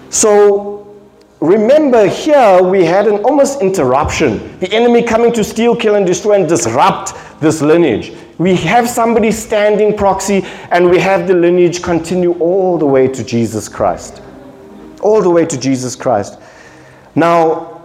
So 0.08 0.96
remember 1.40 2.08
here 2.08 2.62
we 2.62 2.84
had 2.84 3.06
an 3.06 3.22
almost 3.24 3.60
interruption. 3.60 4.58
The 4.58 4.72
enemy 4.72 5.02
coming 5.02 5.32
to 5.34 5.44
steal, 5.44 5.76
kill, 5.76 5.96
and 5.96 6.06
destroy 6.06 6.40
and 6.40 6.48
disrupt 6.48 7.12
this 7.40 7.60
lineage. 7.60 8.12
We 8.42 8.56
have 8.56 8.88
somebody 8.88 9.30
standing 9.30 9.96
proxy, 9.96 10.44
and 10.70 10.90
we 10.90 10.98
have 10.98 11.28
the 11.28 11.34
lineage 11.34 11.82
continue 11.82 12.32
all 12.38 12.78
the 12.78 12.86
way 12.86 13.08
to 13.08 13.24
Jesus 13.24 13.68
Christ 13.68 14.22
all 15.02 15.20
the 15.20 15.30
way 15.30 15.44
to 15.44 15.58
Jesus 15.58 15.94
Christ. 15.94 16.38
Now, 17.14 17.82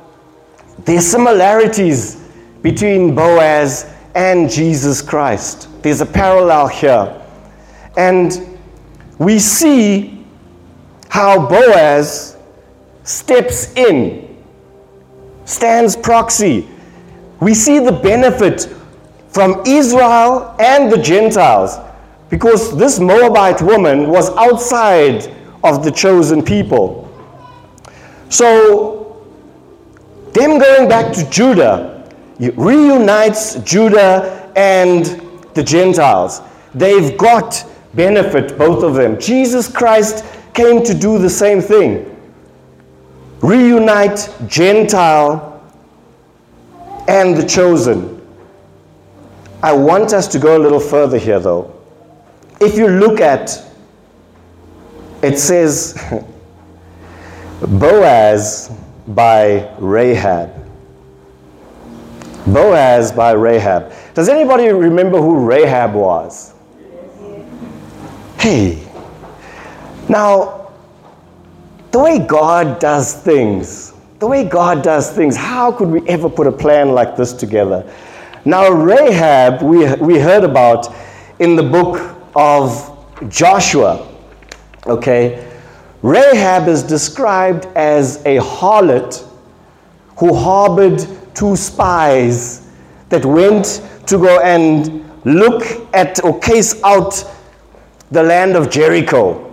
there's 0.85 1.05
similarities 1.05 2.23
between 2.61 3.13
Boaz 3.13 3.93
and 4.15 4.49
Jesus 4.49 5.01
Christ. 5.01 5.67
There's 5.81 6.01
a 6.01 6.05
parallel 6.05 6.67
here. 6.67 7.21
And 7.97 8.57
we 9.17 9.39
see 9.39 10.25
how 11.09 11.47
Boaz 11.47 12.37
steps 13.03 13.73
in, 13.73 14.37
stands 15.45 15.95
proxy. 15.95 16.67
We 17.39 17.53
see 17.53 17.79
the 17.79 17.91
benefit 17.91 18.73
from 19.37 19.61
Israel 19.67 20.55
and 20.57 20.91
the 20.91 20.97
Gentiles 20.97 21.77
because 22.27 22.75
this 22.75 22.99
Moabite 22.99 23.61
woman 23.61 24.09
was 24.09 24.35
outside 24.35 25.31
of 25.63 25.83
the 25.83 25.91
chosen 25.91 26.41
people. 26.41 27.07
So, 28.29 29.23
them 30.33 30.57
going 30.57 30.89
back 30.89 31.13
to 31.13 31.29
Judah 31.29 32.09
reunites 32.55 33.57
Judah 33.57 34.51
and 34.55 35.05
the 35.53 35.61
Gentiles. 35.61 36.41
They've 36.73 37.15
got 37.15 37.63
benefit, 37.93 38.57
both 38.57 38.83
of 38.83 38.95
them. 38.95 39.19
Jesus 39.19 39.71
Christ 39.71 40.25
came 40.55 40.83
to 40.83 40.95
do 40.95 41.19
the 41.19 41.29
same 41.29 41.61
thing. 41.61 42.09
reunite 43.41 44.33
Gentile 44.47 45.61
and 47.07 47.37
the 47.37 47.47
chosen. 47.47 48.16
I 49.63 49.73
want 49.73 50.13
us 50.13 50.27
to 50.29 50.39
go 50.39 50.57
a 50.57 50.61
little 50.61 50.79
further 50.79 51.17
here, 51.17 51.39
though. 51.39 51.73
If 52.59 52.77
you 52.77 52.87
look 52.87 53.19
at 53.19 53.63
it 55.21 55.39
says 55.39 55.97
Boaz 57.61 58.71
by 59.07 59.73
Rahab. 59.79 60.53
Boaz 62.45 63.11
by 63.11 63.31
Rahab. 63.31 63.91
Does 64.13 64.29
anybody 64.29 64.69
remember 64.69 65.19
who 65.19 65.45
Rahab 65.45 65.93
was? 65.93 66.53
Hey. 68.37 68.87
Now, 70.07 70.71
the 71.91 71.99
way 71.99 72.19
God 72.19 72.79
does 72.79 73.15
things, 73.15 73.93
the 74.19 74.27
way 74.27 74.43
God 74.43 74.83
does 74.83 75.11
things, 75.11 75.35
how 75.35 75.71
could 75.71 75.89
we 75.89 76.07
ever 76.07 76.29
put 76.29 76.47
a 76.47 76.51
plan 76.51 76.89
like 76.89 77.17
this 77.17 77.33
together? 77.33 77.91
Now, 78.47 78.69
Rahab, 78.69 79.61
we, 79.61 79.93
we 79.95 80.17
heard 80.19 80.45
about 80.45 80.95
in 81.39 81.57
the 81.57 81.63
book 81.63 82.15
of 82.33 82.97
Joshua. 83.27 84.07
Okay? 84.85 85.51
Rahab 86.01 86.69
is 86.69 86.81
described 86.81 87.65
as 87.75 88.25
a 88.25 88.37
harlot 88.37 89.27
who 90.17 90.33
harbored 90.33 91.05
two 91.35 91.57
spies 91.57 92.71
that 93.09 93.25
went 93.25 93.85
to 94.05 94.17
go 94.17 94.39
and 94.39 95.03
look 95.25 95.65
at 95.93 96.23
or 96.23 96.39
case 96.39 96.81
out 96.83 97.29
the 98.11 98.23
land 98.23 98.55
of 98.55 98.69
Jericho. 98.69 99.43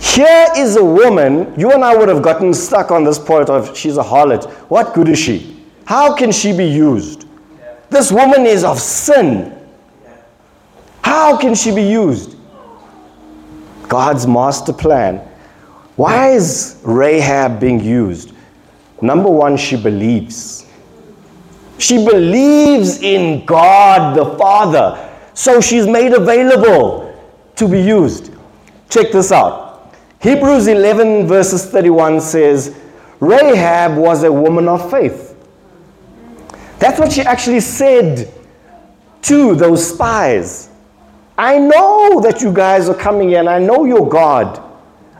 Here 0.00 0.46
is 0.56 0.76
a 0.76 0.84
woman, 0.84 1.60
you 1.60 1.72
and 1.72 1.84
I 1.84 1.94
would 1.94 2.08
have 2.08 2.22
gotten 2.22 2.54
stuck 2.54 2.90
on 2.90 3.04
this 3.04 3.18
point 3.18 3.50
of 3.50 3.76
she's 3.76 3.98
a 3.98 4.02
harlot. 4.02 4.50
What 4.70 4.94
good 4.94 5.10
is 5.10 5.18
she? 5.18 5.55
How 5.86 6.14
can 6.14 6.32
she 6.32 6.52
be 6.52 6.66
used? 6.66 7.26
This 7.90 8.10
woman 8.12 8.44
is 8.44 8.64
of 8.64 8.78
sin. 8.80 9.56
How 11.02 11.38
can 11.38 11.54
she 11.54 11.72
be 11.72 11.82
used? 11.82 12.36
God's 13.88 14.26
master 14.26 14.72
plan. 14.72 15.18
Why 15.94 16.32
is 16.32 16.80
Rahab 16.84 17.60
being 17.60 17.80
used? 17.80 18.32
Number 19.00 19.30
one, 19.30 19.56
she 19.56 19.80
believes. 19.80 20.66
She 21.78 22.04
believes 22.04 23.00
in 23.00 23.46
God 23.46 24.16
the 24.16 24.36
Father. 24.36 25.02
So 25.34 25.60
she's 25.60 25.86
made 25.86 26.12
available 26.12 27.16
to 27.54 27.68
be 27.68 27.80
used. 27.80 28.34
Check 28.88 29.12
this 29.12 29.30
out. 29.30 29.94
Hebrews 30.20 30.66
11, 30.66 31.26
verses 31.26 31.66
31 31.66 32.20
says, 32.20 32.76
Rahab 33.20 33.96
was 33.96 34.24
a 34.24 34.32
woman 34.32 34.68
of 34.68 34.90
faith. 34.90 35.25
That's 36.78 36.98
what 36.98 37.12
she 37.12 37.22
actually 37.22 37.60
said 37.60 38.32
to 39.22 39.54
those 39.54 39.88
spies. 39.88 40.70
I 41.38 41.58
know 41.58 42.20
that 42.20 42.40
you 42.40 42.52
guys 42.52 42.88
are 42.88 42.94
coming 42.94 43.34
and 43.34 43.48
I 43.48 43.58
know 43.58 43.84
you're 43.84 44.08
God. 44.08 44.62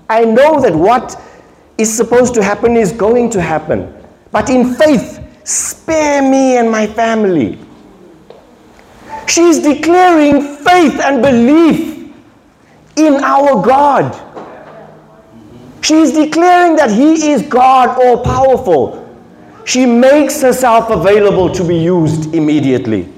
I 0.09 0.25
know 0.25 0.61
that 0.61 0.75
what 0.75 1.21
is 1.79 1.95
supposed 1.95 2.35
to 2.35 2.43
happen 2.43 2.77
is 2.77 2.93
going 2.93 3.31
to 3.31 3.43
happen. 3.43 3.93
But 4.31 4.49
in 4.51 4.75
faith, 4.75 5.21
spare 5.45 6.23
me 6.23 6.57
and 6.57 6.71
my 6.71 6.87
family. 6.87 7.59
She's 9.27 9.59
declaring 9.59 10.57
faith 10.59 11.01
and 11.01 11.23
belief 11.23 12.15
in 12.97 13.15
our 13.25 13.63
God. 13.65 14.23
She's 15.83 16.13
declaring 16.13 16.77
that 16.77 16.91
He 16.91 17.31
is 17.31 17.43
God 17.43 18.01
all 18.03 18.23
powerful. 18.23 19.06
She 19.67 19.85
makes 19.85 20.41
herself 20.41 20.91
available 20.91 21.51
to 21.53 21.65
be 21.65 21.77
used 21.77 22.33
immediately. 22.37 23.13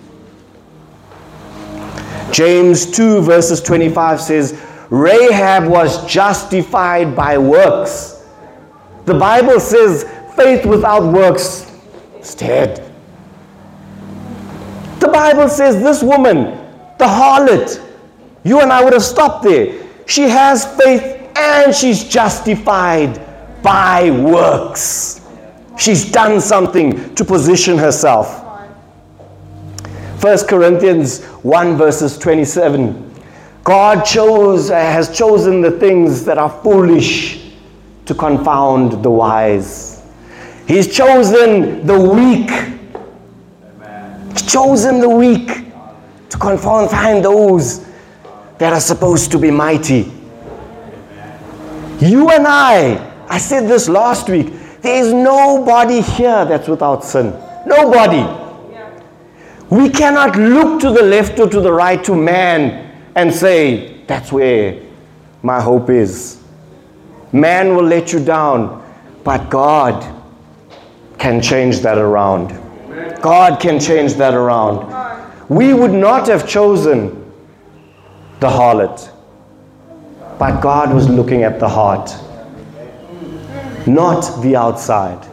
James 2.33 2.91
2, 2.91 3.21
verses 3.21 3.61
25 3.61 4.19
says, 4.19 4.59
Rahab 4.89 5.67
was 5.67 6.07
justified 6.07 7.15
by 7.15 7.37
works. 7.37 8.27
The 9.05 9.13
Bible 9.13 9.61
says, 9.61 10.05
faith 10.37 10.65
without 10.65 11.13
works 11.13 11.71
is 12.19 12.35
dead. 12.35 12.91
The 15.01 15.09
Bible 15.09 15.51
says, 15.51 15.83
this 15.83 16.03
woman, 16.03 16.45
the 16.99 17.05
harlot, 17.05 17.87
you 18.45 18.61
and 18.61 18.73
I 18.73 18.83
would 18.83 18.95
have 18.95 19.03
stopped 19.03 19.43
there. 19.45 19.87
She 20.07 20.23
has 20.23 20.65
faith 20.79 21.31
and 21.37 21.75
she's 21.75 22.05
justified 22.05 23.21
by 23.63 24.11
works. 24.11 25.18
She's 25.79 26.11
done 26.11 26.41
something 26.41 27.15
to 27.15 27.25
position 27.25 27.79
herself. 27.79 28.45
1 30.21 30.39
Corinthians 30.49 31.25
1 31.25 31.77
verses 31.77 32.19
27. 32.19 33.05
God 33.63 34.05
chose, 34.05 34.71
has 34.71 35.17
chosen 35.17 35.61
the 35.61 35.71
things 35.71 36.25
that 36.25 36.39
are 36.39 36.51
foolish 36.63 37.53
to 38.07 38.15
confound 38.15 39.05
the 39.05 39.11
wise. 39.11 40.03
He's 40.67 40.93
chosen 40.93 41.87
the 41.87 41.99
weak. 41.99 42.51
He's 44.33 44.53
chosen 44.53 45.01
the 45.01 45.09
weak 45.09 45.49
to 46.31 46.39
confound 46.39 47.25
those 47.25 47.87
that 48.59 48.73
are 48.73 48.81
supposed 48.81 49.31
to 49.31 49.39
be 49.39 49.51
mighty. 49.51 50.13
You 52.01 52.31
and 52.31 52.47
I, 52.47 53.27
I 53.29 53.39
said 53.39 53.69
this 53.69 53.89
last 53.89 54.29
week, 54.29 54.53
there 54.83 55.03
is 55.03 55.13
nobody 55.13 56.01
here 56.01 56.45
that's 56.45 56.69
without 56.69 57.05
sin. 57.05 57.31
Nobody. 57.67 58.25
We 59.71 59.91
cannot 59.91 60.37
look 60.37 60.81
to 60.81 60.91
the 60.91 61.03
left 61.03 61.39
or 61.41 61.49
to 61.49 61.61
the 61.61 61.73
right 61.73 62.03
to 62.05 62.15
man 62.15 63.11
and 63.15 63.33
say, 63.33 64.03
that's 64.07 64.33
where 64.33 64.81
my 65.43 65.61
hope 65.61 65.91
is. 65.91 66.43
Man 67.33 67.77
will 67.77 67.85
let 67.85 68.13
you 68.13 68.25
down, 68.25 68.83
but 69.25 69.51
God 69.51 70.15
can 71.19 71.43
change 71.43 71.81
that 71.81 71.99
around. 71.99 72.49
God 73.21 73.61
can 73.61 73.79
change 73.79 74.15
that 74.15 74.33
around. 74.33 74.95
We 75.49 75.75
would 75.75 75.93
not 75.93 76.29
have 76.29 76.49
chosen 76.49 77.33
the 78.41 78.49
harlot, 78.49 79.11
but 80.39 80.61
God 80.61 80.95
was 80.95 81.09
looking 81.09 81.43
at 81.43 81.59
the 81.59 81.69
heart, 81.69 82.15
not 83.89 84.43
the 84.43 84.55
outside. 84.55 85.25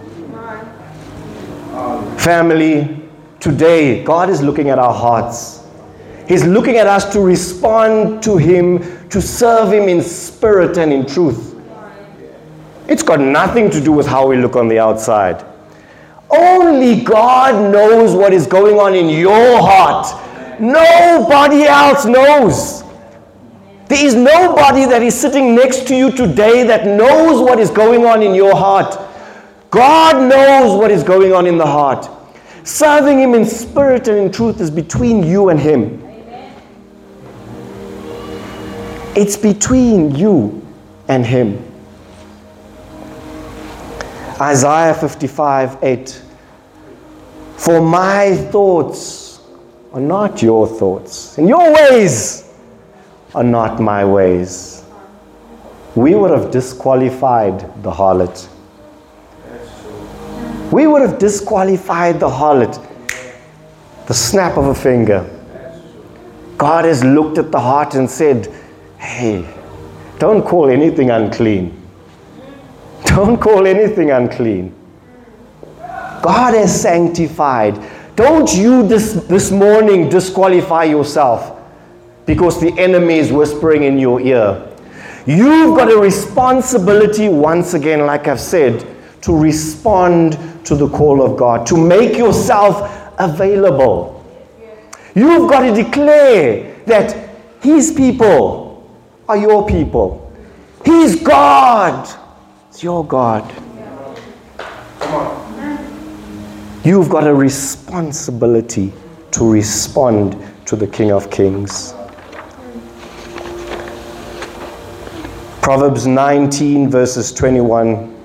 Family, 2.20 3.06
Today, 3.46 4.04
God 4.04 4.32
is 4.32 4.42
looking 4.42 4.72
at 4.72 4.80
our 4.80 4.92
hearts. 4.92 5.64
He's 6.28 6.44
looking 6.44 6.78
at 6.78 6.88
us 6.88 7.14
to 7.14 7.20
respond 7.20 8.24
to 8.24 8.38
Him, 8.38 9.08
to 9.10 9.22
serve 9.22 9.72
Him 9.72 9.88
in 9.88 10.02
spirit 10.02 10.80
and 10.80 10.92
in 10.92 11.06
truth. 11.06 11.56
It's 12.88 13.04
got 13.04 13.20
nothing 13.20 13.70
to 13.70 13.80
do 13.80 13.92
with 13.92 14.08
how 14.08 14.26
we 14.26 14.38
look 14.38 14.56
on 14.56 14.68
the 14.68 14.80
outside. 14.80 15.46
Only 16.32 17.04
God 17.04 17.72
knows 17.72 18.16
what 18.16 18.34
is 18.34 18.48
going 18.48 18.80
on 18.80 18.96
in 18.96 19.10
your 19.10 19.60
heart. 19.62 20.60
Nobody 20.60 21.66
else 21.66 22.06
knows. 22.06 22.82
There 23.88 24.04
is 24.04 24.16
nobody 24.16 24.86
that 24.86 25.04
is 25.04 25.20
sitting 25.20 25.54
next 25.54 25.88
to 25.88 25.96
you 25.96 26.12
today 26.12 26.64
that 26.64 26.88
knows 26.88 27.40
what 27.40 27.60
is 27.60 27.70
going 27.70 28.06
on 28.06 28.24
in 28.24 28.34
your 28.34 28.56
heart. 28.56 29.00
God 29.70 30.28
knows 30.28 30.80
what 30.80 30.90
is 30.90 31.04
going 31.04 31.34
on 31.34 31.46
in 31.46 31.58
the 31.58 31.66
heart. 31.66 32.10
Serving 32.64 33.20
Him 33.20 33.36
in 33.36 33.46
spirit 33.46 34.08
and 34.08 34.18
in 34.18 34.32
truth 34.32 34.60
is 34.60 34.72
between 34.72 35.22
you 35.22 35.50
and 35.50 35.60
Him. 35.60 36.02
Amen. 36.04 36.64
It's 39.16 39.38
between 39.38 40.16
you 40.16 40.66
and 41.08 41.24
Him. 41.24 41.64
Isaiah 44.42 44.96
55 44.96 45.84
8. 45.84 46.22
For 47.58 47.82
my 47.82 48.36
thoughts 48.52 49.42
are 49.94 50.02
not 50.02 50.42
your 50.42 50.68
thoughts, 50.68 51.38
and 51.38 51.48
your 51.48 51.72
ways 51.72 52.45
are 53.36 53.44
not 53.44 53.80
my 53.80 54.04
ways. 54.04 54.84
We 55.96 56.16
would 56.16 56.32
have 56.32 56.52
disqualified 56.52 57.60
the 57.84 57.92
harlot 57.92 58.50
we 60.76 60.88
would 60.88 61.02
have 61.02 61.20
disqualified 61.20 62.20
the 62.20 62.28
harlot. 62.28 62.76
The 64.08 64.14
snap 64.14 64.58
of 64.58 64.66
a 64.66 64.76
finger. 64.76 65.24
God 66.58 66.84
has 66.84 67.02
looked 67.02 67.38
at 67.38 67.50
the 67.50 67.60
heart 67.62 67.96
and 67.96 68.10
said, 68.10 68.54
Hey, 68.98 69.48
don't 70.20 70.44
call 70.44 70.70
anything 70.70 71.12
unclean. 71.12 71.82
Don't 73.06 73.40
call 73.40 73.66
anything 73.66 74.12
unclean. 74.12 74.76
God 76.22 76.54
has 76.56 76.82
sanctified. 76.82 77.80
Don't 78.18 78.54
you 78.54 78.86
this, 78.86 79.14
this 79.30 79.52
morning 79.52 80.10
disqualify 80.10 80.84
yourself 80.84 81.55
because 82.26 82.60
the 82.60 82.78
enemy 82.80 83.18
is 83.18 83.32
whispering 83.32 83.84
in 83.84 83.98
your 83.98 84.20
ear. 84.22 84.68
You've 85.26 85.76
got 85.76 85.92
a 85.92 85.98
responsibility, 85.98 87.30
once 87.30 87.74
again, 87.74 88.06
like 88.06 88.28
I've 88.28 88.40
said, 88.40 88.86
to 89.22 89.36
respond 89.36 90.38
to 90.66 90.76
the 90.76 90.88
call 90.90 91.22
of 91.22 91.38
God, 91.38 91.66
to 91.68 91.78
make 91.78 92.18
yourself 92.18 93.12
available. 93.18 94.24
You've 95.16 95.50
got 95.50 95.62
to 95.62 95.84
declare 95.84 96.76
that 96.86 97.30
His 97.62 97.92
people 97.92 98.88
are 99.28 99.38
your 99.38 99.66
people. 99.68 100.32
He's 100.84 101.22
God. 101.24 102.08
It's 102.70 102.84
your 102.84 103.06
God. 103.06 103.52
You've 106.84 107.10
got 107.10 107.26
a 107.26 107.34
responsibility 107.34 108.94
to 109.32 109.50
respond 109.50 110.38
to 110.68 110.76
the 110.76 110.86
King 110.86 111.12
of 111.12 111.32
Kings. 111.32 111.96
Proverbs 115.66 116.06
19, 116.06 116.92
verses 116.92 117.34
21. 117.34 118.16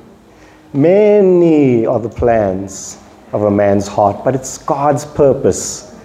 Many 0.74 1.86
are 1.86 1.98
the 1.98 2.06
plans 2.06 2.98
of 3.32 3.44
a 3.44 3.50
man's 3.50 3.88
heart, 3.88 4.22
but 4.22 4.34
it's 4.34 4.58
God's 4.58 5.06
purpose 5.06 5.98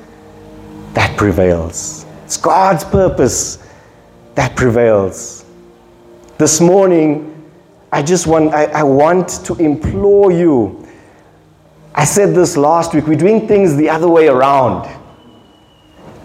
that 0.94 1.18
prevails. 1.18 2.06
It's 2.24 2.38
God's 2.38 2.86
purpose 2.86 3.68
that 4.36 4.56
prevails. 4.56 5.44
This 6.38 6.62
morning, 6.62 7.52
I 7.92 8.02
just 8.02 8.28
want, 8.28 8.54
I, 8.54 8.68
I 8.68 8.84
want 8.84 9.28
to 9.44 9.56
implore 9.56 10.32
you. 10.32 10.88
I 11.94 12.06
said 12.06 12.34
this 12.34 12.56
last 12.56 12.94
week, 12.94 13.08
we're 13.08 13.18
doing 13.18 13.46
things 13.46 13.76
the 13.76 13.90
other 13.90 14.08
way 14.08 14.30
around. 14.30 14.90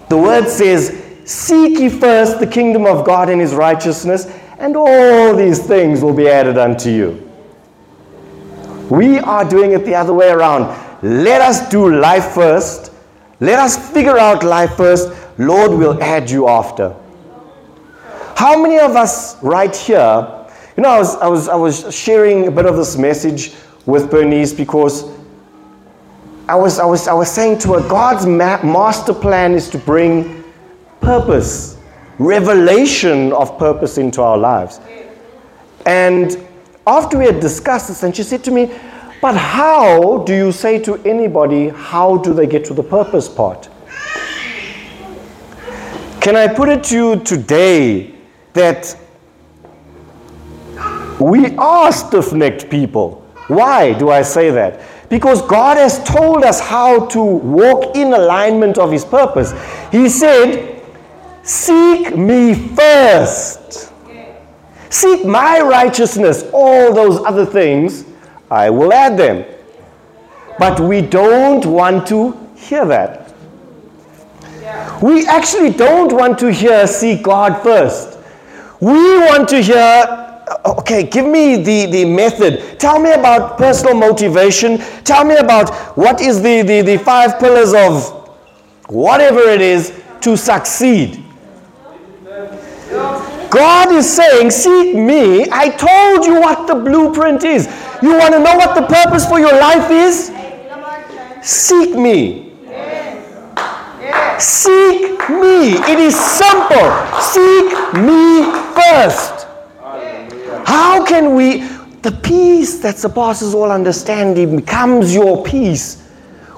The 0.08 0.16
word 0.16 0.46
says, 0.48 1.04
Seek 1.24 1.80
ye 1.80 1.88
first 1.88 2.38
the 2.38 2.46
kingdom 2.46 2.86
of 2.86 3.04
God 3.04 3.28
and 3.28 3.40
his 3.40 3.54
righteousness, 3.54 4.32
and 4.60 4.76
all 4.76 5.34
these 5.34 5.58
things 5.66 6.02
will 6.02 6.12
be 6.12 6.28
added 6.28 6.58
unto 6.58 6.90
you. 6.90 7.26
We 8.90 9.18
are 9.18 9.48
doing 9.48 9.72
it 9.72 9.86
the 9.86 9.94
other 9.94 10.12
way 10.12 10.28
around. 10.28 10.64
Let 11.02 11.40
us 11.40 11.68
do 11.70 11.98
life 11.98 12.32
first. 12.32 12.92
Let 13.40 13.58
us 13.58 13.90
figure 13.92 14.18
out 14.18 14.44
life 14.44 14.76
first. 14.76 15.12
Lord 15.38 15.70
will 15.70 16.00
add 16.02 16.30
you 16.30 16.46
after. 16.46 16.94
How 18.36 18.60
many 18.60 18.78
of 18.78 18.96
us 18.96 19.42
right 19.42 19.74
here, 19.74 20.46
you 20.76 20.82
know, 20.82 20.90
I 20.90 20.98
was, 20.98 21.16
I 21.16 21.26
was, 21.26 21.48
I 21.48 21.54
was 21.54 21.94
sharing 21.94 22.46
a 22.46 22.50
bit 22.50 22.66
of 22.66 22.76
this 22.76 22.98
message 22.98 23.54
with 23.86 24.10
Bernice 24.10 24.52
because 24.52 25.04
I 26.48 26.54
was, 26.54 26.78
I 26.78 26.84
was, 26.84 27.08
I 27.08 27.14
was 27.14 27.30
saying 27.30 27.58
to 27.60 27.74
her, 27.74 27.88
God's 27.88 28.26
ma- 28.26 28.62
master 28.62 29.14
plan 29.14 29.54
is 29.54 29.70
to 29.70 29.78
bring 29.78 30.44
purpose 31.00 31.79
revelation 32.20 33.32
of 33.32 33.58
purpose 33.58 33.96
into 33.96 34.20
our 34.20 34.36
lives. 34.36 34.78
And 35.86 36.36
after 36.86 37.16
we 37.16 37.24
had 37.24 37.40
discussed 37.40 37.88
this, 37.88 38.02
and 38.02 38.14
she 38.14 38.22
said 38.22 38.44
to 38.44 38.50
me, 38.50 38.66
But 39.22 39.36
how 39.36 40.18
do 40.18 40.34
you 40.34 40.52
say 40.52 40.78
to 40.80 40.96
anybody, 41.06 41.68
how 41.68 42.18
do 42.18 42.34
they 42.34 42.46
get 42.46 42.64
to 42.66 42.74
the 42.74 42.82
purpose 42.82 43.26
part? 43.28 43.70
Can 46.20 46.36
I 46.36 46.46
put 46.46 46.68
it 46.68 46.84
to 46.84 46.94
you 46.94 47.20
today 47.20 48.14
that 48.52 48.94
we 51.18 51.56
are 51.56 51.90
stiff 51.90 52.34
necked 52.34 52.68
people? 52.68 53.26
Why 53.48 53.94
do 53.94 54.10
I 54.10 54.20
say 54.20 54.50
that? 54.50 54.82
Because 55.08 55.40
God 55.42 55.78
has 55.78 56.04
told 56.04 56.44
us 56.44 56.60
how 56.60 57.06
to 57.06 57.22
walk 57.22 57.96
in 57.96 58.12
alignment 58.12 58.76
of 58.76 58.92
His 58.92 59.04
purpose. 59.04 59.52
He 59.90 60.10
said, 60.10 60.79
Seek 61.42 62.16
me 62.16 62.54
first. 62.54 63.92
Seek 64.90 65.24
my 65.24 65.60
righteousness. 65.60 66.44
All 66.52 66.92
those 66.92 67.24
other 67.24 67.46
things, 67.46 68.04
I 68.50 68.70
will 68.70 68.92
add 68.92 69.16
them. 69.16 69.44
But 70.58 70.80
we 70.80 71.00
don't 71.00 71.64
want 71.64 72.06
to 72.08 72.36
hear 72.56 72.84
that. 72.86 73.32
We 75.02 75.26
actually 75.26 75.70
don't 75.70 76.12
want 76.12 76.38
to 76.40 76.52
hear 76.52 76.86
seek 76.86 77.22
God 77.22 77.62
first. 77.62 78.18
We 78.80 79.18
want 79.18 79.48
to 79.50 79.62
hear, 79.62 80.46
okay, 80.66 81.04
give 81.04 81.26
me 81.26 81.56
the, 81.56 81.86
the 81.86 82.04
method. 82.04 82.78
Tell 82.78 83.00
me 83.00 83.12
about 83.12 83.56
personal 83.56 83.94
motivation. 83.94 84.78
Tell 85.04 85.24
me 85.24 85.36
about 85.36 85.74
what 85.96 86.20
is 86.20 86.42
the, 86.42 86.62
the, 86.62 86.82
the 86.82 86.98
five 86.98 87.38
pillars 87.38 87.72
of 87.72 88.28
whatever 88.88 89.40
it 89.40 89.60
is 89.60 89.92
to 90.20 90.36
succeed. 90.36 91.24
God 93.50 93.92
is 93.92 94.08
saying, 94.10 94.50
Seek 94.50 94.94
me. 94.94 95.46
I 95.50 95.68
told 95.70 96.24
you 96.24 96.40
what 96.40 96.66
the 96.66 96.74
blueprint 96.74 97.44
is. 97.44 97.66
You 98.02 98.16
want 98.16 98.32
to 98.34 98.40
know 98.40 98.56
what 98.56 98.74
the 98.74 98.86
purpose 98.86 99.26
for 99.26 99.38
your 99.38 99.52
life 99.52 99.90
is? 99.90 100.32
Seek 101.42 101.96
me. 101.96 102.52
Seek 104.38 105.28
me. 105.28 105.74
It 105.74 105.98
is 105.98 106.18
simple. 106.18 106.90
Seek 107.20 107.94
me 107.94 108.44
first. 108.74 109.46
How 110.66 111.04
can 111.04 111.34
we, 111.34 111.66
the 112.02 112.12
peace 112.22 112.78
that 112.78 112.98
surpasses 112.98 113.54
all 113.54 113.70
understanding 113.70 114.56
becomes 114.56 115.14
your 115.14 115.42
peace 115.44 116.00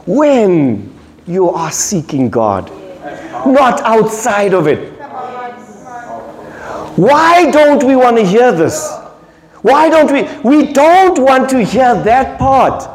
when 0.07 0.93
you 1.27 1.51
are 1.51 1.71
seeking 1.71 2.29
God, 2.29 2.71
not 3.47 3.81
outside 3.83 4.55
of 4.55 4.67
it. 4.67 4.92
Why 6.97 7.51
don't 7.51 7.83
we 7.85 7.97
want 7.97 8.17
to 8.19 8.25
hear 8.25 8.53
this? 8.53 8.91
Why 9.63 9.89
don't 9.89 10.13
we? 10.13 10.23
We 10.49 10.73
don't 10.73 11.19
want 11.19 11.49
to 11.51 11.65
hear 11.65 11.95
that 12.03 12.39
part. 12.39 12.89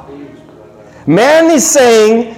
Man 1.08 1.50
is 1.50 1.66
saying, 1.70 2.36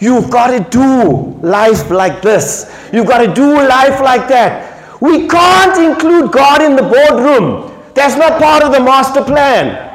You've 0.00 0.30
got 0.30 0.46
to 0.48 0.60
do 0.70 1.38
life 1.46 1.90
like 1.90 2.22
this. 2.22 2.74
You've 2.90 3.06
got 3.06 3.18
to 3.18 3.32
do 3.32 3.54
life 3.54 4.00
like 4.00 4.28
that. 4.28 5.00
We 5.02 5.28
can't 5.28 5.78
include 5.78 6.32
God 6.32 6.62
in 6.62 6.74
the 6.74 6.82
boardroom. 6.82 7.70
That's 7.94 8.16
not 8.16 8.40
part 8.40 8.62
of 8.64 8.72
the 8.72 8.80
master 8.80 9.22
plan. 9.22 9.88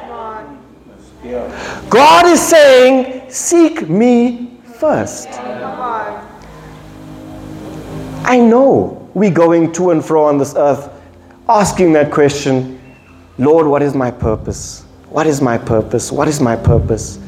God 1.89 2.27
is 2.27 2.39
saying, 2.39 3.29
Seek 3.31 3.89
me 3.89 4.60
first. 4.79 5.27
I 8.27 8.39
know 8.39 8.94
we're 9.15 9.32
going 9.32 9.71
to 9.71 9.89
and 9.89 10.06
fro 10.06 10.25
on 10.25 10.38
this 10.38 10.54
earth 10.56 10.91
asking 11.49 11.93
that 11.93 12.12
question 12.12 12.80
Lord, 13.38 13.67
what 13.67 13.82
is 13.82 13.93
my 13.93 14.12
purpose? 14.12 14.86
What 15.10 15.28
is 15.28 15.41
my 15.41 15.58
purpose? 15.58 16.10
What 16.12 16.28
is 16.28 16.39
my 16.39 16.56
purpose? 16.56 17.19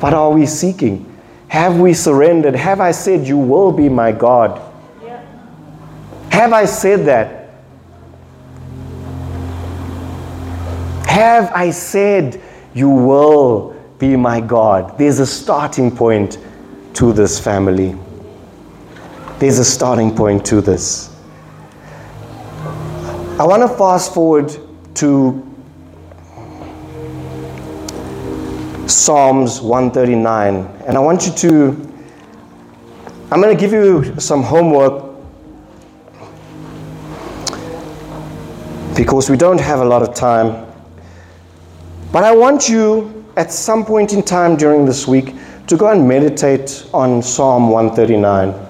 But 0.00 0.14
are 0.14 0.30
we 0.30 0.46
seeking? 0.46 1.06
Have 1.46 1.78
we 1.78 1.94
surrendered? 1.94 2.56
Have 2.56 2.80
I 2.80 2.90
said, 2.90 3.26
You 3.26 3.38
will 3.38 3.70
be 3.70 3.88
my 3.88 4.10
God? 4.10 4.60
Yeah. 5.04 5.22
Have 6.30 6.52
I 6.52 6.64
said 6.64 7.06
that? 7.06 7.50
Have 11.06 11.52
I 11.52 11.70
said, 11.70 12.40
You 12.74 12.88
will 12.88 13.76
be 13.98 14.16
my 14.16 14.40
God? 14.40 14.98
There's 14.98 15.20
a 15.20 15.26
starting 15.26 15.94
point 15.94 16.38
to 16.94 17.12
this 17.12 17.38
family. 17.38 17.96
There's 19.40 19.58
a 19.58 19.64
starting 19.64 20.14
point 20.14 20.44
to 20.46 20.60
this. 20.60 21.16
I 23.38 23.46
want 23.46 23.62
to 23.62 23.68
fast 23.74 24.12
forward 24.12 24.54
to 24.96 25.46
Psalms 28.86 29.62
139, 29.62 30.56
and 30.86 30.94
I 30.94 31.00
want 31.00 31.26
you 31.26 31.32
to, 31.32 31.94
I'm 33.30 33.40
going 33.40 33.56
to 33.56 33.58
give 33.58 33.72
you 33.72 34.20
some 34.20 34.42
homework 34.42 35.16
because 38.94 39.30
we 39.30 39.38
don't 39.38 39.58
have 39.58 39.80
a 39.80 39.86
lot 39.86 40.02
of 40.02 40.14
time. 40.14 40.70
But 42.12 42.24
I 42.24 42.36
want 42.36 42.68
you 42.68 43.24
at 43.38 43.50
some 43.50 43.86
point 43.86 44.12
in 44.12 44.22
time 44.22 44.56
during 44.56 44.84
this 44.84 45.08
week 45.08 45.34
to 45.68 45.78
go 45.78 45.90
and 45.90 46.06
meditate 46.06 46.84
on 46.92 47.22
Psalm 47.22 47.70
139. 47.70 48.69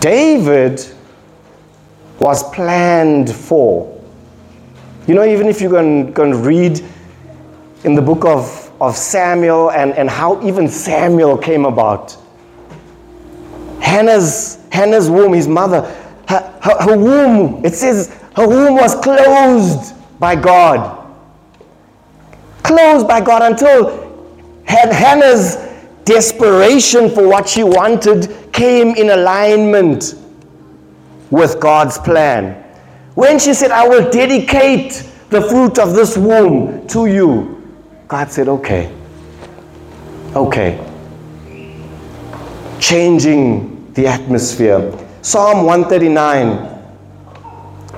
David 0.00 0.84
was 2.18 2.42
planned 2.52 3.34
for. 3.34 3.94
You 5.06 5.14
know, 5.14 5.24
even 5.24 5.46
if 5.46 5.60
you 5.60 5.70
can, 5.70 6.12
can 6.12 6.42
read 6.42 6.84
in 7.84 7.94
the 7.94 8.02
book 8.02 8.24
of, 8.24 8.70
of 8.80 8.96
Samuel 8.96 9.70
and, 9.70 9.92
and 9.94 10.10
how 10.10 10.42
even 10.46 10.68
Samuel 10.68 11.38
came 11.38 11.64
about. 11.64 12.16
Hannah's, 13.80 14.58
Hannah's 14.70 15.08
womb, 15.08 15.32
his 15.32 15.48
mother, 15.48 15.82
her, 16.28 16.58
her, 16.62 16.82
her 16.82 16.98
womb, 16.98 17.64
it 17.64 17.74
says 17.74 18.14
her 18.36 18.46
womb 18.46 18.74
was 18.74 18.94
closed 18.96 19.94
by 20.20 20.36
God. 20.36 20.96
Closed 22.62 23.08
by 23.08 23.20
God 23.20 23.42
until 23.42 24.06
Hannah's 24.66 25.56
desperation 26.08 27.10
for 27.10 27.28
what 27.28 27.46
she 27.46 27.62
wanted 27.62 28.34
came 28.50 28.96
in 28.96 29.10
alignment 29.10 30.14
with 31.30 31.60
God's 31.60 31.98
plan. 31.98 32.54
When 33.14 33.38
she 33.38 33.52
said, 33.52 33.70
I 33.70 33.86
will 33.86 34.10
dedicate 34.10 35.04
the 35.28 35.42
fruit 35.42 35.78
of 35.78 35.94
this 35.94 36.16
womb 36.16 36.86
to 36.88 37.06
you, 37.06 37.54
God 38.08 38.32
said, 38.32 38.48
okay. 38.48 38.90
Okay. 40.34 40.82
Changing 42.80 43.92
the 43.92 44.06
atmosphere. 44.06 44.90
Psalm 45.20 45.66
139. 45.66 46.76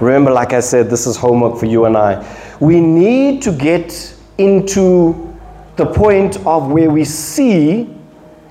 Remember, 0.01 0.33
like 0.33 0.53
I 0.53 0.61
said, 0.61 0.91
this 0.91 1.07
is 1.07 1.17
homework 1.17 1.61
for 1.61 1.67
you 1.67 1.85
and 1.85 1.97
I. 1.97 2.27
We 2.59 2.81
need 2.81 3.41
to 3.43 3.53
get 3.53 4.17
into 4.39 5.39
the 5.77 5.87
point 5.87 6.39
of 6.45 6.73
where 6.73 6.91
we 6.91 7.05
see 7.05 8.00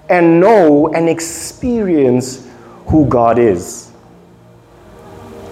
and 0.09 0.39
know 0.39 0.87
and 0.93 1.07
experience 1.07 2.47
who 2.87 3.05
God 3.07 3.37
is. 3.37 3.91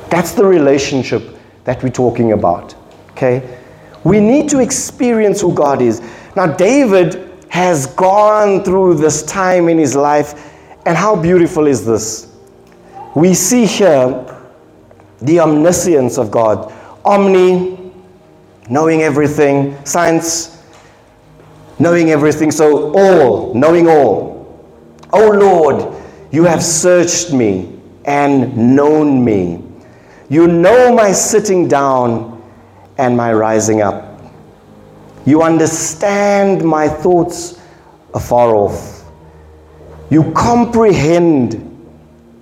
That's 0.09 0.31
the 0.31 0.45
relationship 0.45 1.37
that 1.65 1.83
we're 1.83 1.89
talking 1.89 2.31
about. 2.31 2.75
Okay? 3.11 3.59
We 4.03 4.19
need 4.19 4.49
to 4.49 4.59
experience 4.59 5.41
who 5.41 5.53
God 5.53 5.81
is. 5.81 6.01
Now, 6.35 6.47
David 6.47 7.45
has 7.49 7.87
gone 7.87 8.63
through 8.63 8.95
this 8.95 9.23
time 9.23 9.69
in 9.69 9.77
his 9.77 9.95
life, 9.95 10.53
and 10.85 10.97
how 10.97 11.15
beautiful 11.15 11.67
is 11.67 11.85
this? 11.85 12.33
We 13.15 13.33
see 13.33 13.65
here 13.65 14.23
the 15.21 15.39
omniscience 15.39 16.17
of 16.17 16.31
God. 16.31 16.71
Omni, 17.03 17.91
knowing 18.69 19.01
everything. 19.01 19.75
Science, 19.85 20.63
knowing 21.79 22.11
everything. 22.11 22.51
So, 22.51 22.93
all, 22.95 23.53
knowing 23.53 23.87
all. 23.87 24.36
Oh 25.13 25.29
Lord, 25.29 25.95
you 26.31 26.43
have 26.43 26.63
searched 26.63 27.33
me 27.33 27.79
and 28.05 28.75
known 28.75 29.23
me. 29.23 29.63
You 30.29 30.47
know 30.47 30.93
my 30.93 31.11
sitting 31.11 31.67
down 31.67 32.41
and 32.97 33.15
my 33.15 33.33
rising 33.33 33.81
up. 33.81 34.21
You 35.25 35.43
understand 35.43 36.63
my 36.63 36.87
thoughts 36.87 37.59
afar 38.13 38.55
off. 38.55 39.03
You 40.09 40.31
comprehend 40.33 41.63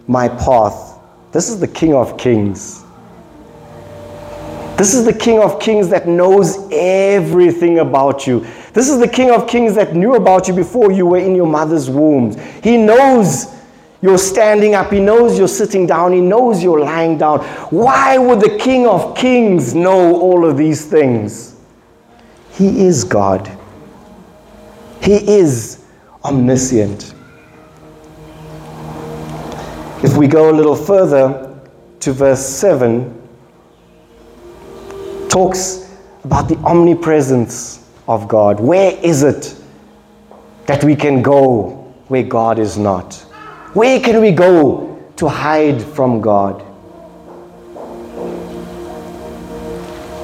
my 0.07 0.29
path. 0.29 0.99
This 1.31 1.49
is 1.49 1.59
the 1.59 1.67
King 1.67 1.93
of 1.93 2.17
Kings. 2.17 2.83
This 4.77 4.93
is 4.93 5.05
the 5.05 5.13
King 5.13 5.39
of 5.39 5.59
Kings 5.59 5.89
that 5.89 6.07
knows 6.07 6.67
everything 6.71 7.79
about 7.79 8.27
you. 8.27 8.45
This 8.75 8.89
is 8.89 8.99
the 8.99 9.07
King 9.07 9.31
of 9.31 9.47
Kings 9.47 9.73
that 9.75 9.95
knew 9.95 10.15
about 10.15 10.49
you 10.49 10.53
before 10.53 10.91
you 10.91 11.05
were 11.05 11.17
in 11.17 11.33
your 11.33 11.47
mother's 11.47 11.89
womb. 11.89 12.37
He 12.61 12.75
knows 12.75 13.55
you're 14.01 14.17
standing 14.17 14.75
up. 14.75 14.91
He 14.91 14.99
knows 14.99 15.39
you're 15.39 15.47
sitting 15.47 15.87
down. 15.87 16.11
He 16.11 16.19
knows 16.19 16.61
you're 16.61 16.81
lying 16.81 17.17
down. 17.17 17.39
Why 17.69 18.17
would 18.17 18.41
the 18.41 18.57
King 18.59 18.85
of 18.85 19.15
Kings 19.15 19.73
know 19.73 20.19
all 20.19 20.45
of 20.45 20.57
these 20.57 20.83
things? 20.83 21.55
He 22.51 22.85
is 22.85 23.05
God. 23.05 23.49
He 25.01 25.25
is 25.25 25.85
omniscient. 26.25 27.13
If 30.03 30.17
we 30.17 30.27
go 30.27 30.49
a 30.49 30.53
little 30.53 30.75
further 30.75 31.57
to 32.01 32.11
verse 32.11 32.45
7, 32.45 33.21
talks 35.29 35.95
about 36.25 36.49
the 36.49 36.57
omnipresence 36.57 37.84
of 38.07 38.27
God. 38.27 38.59
Where 38.59 38.97
is 39.01 39.23
it 39.23 39.55
that 40.65 40.83
we 40.83 40.95
can 40.95 41.21
go 41.21 41.93
where 42.07 42.23
God 42.23 42.59
is 42.59 42.77
not? 42.77 43.13
Where 43.73 43.99
can 43.99 44.21
we 44.21 44.31
go 44.31 45.03
to 45.17 45.27
hide 45.27 45.81
from 45.81 46.21
God? 46.21 46.61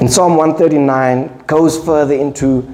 In 0.01 0.07
Psalm 0.07 0.35
139 0.35 1.43
goes 1.45 1.83
further 1.83 2.15
into 2.15 2.67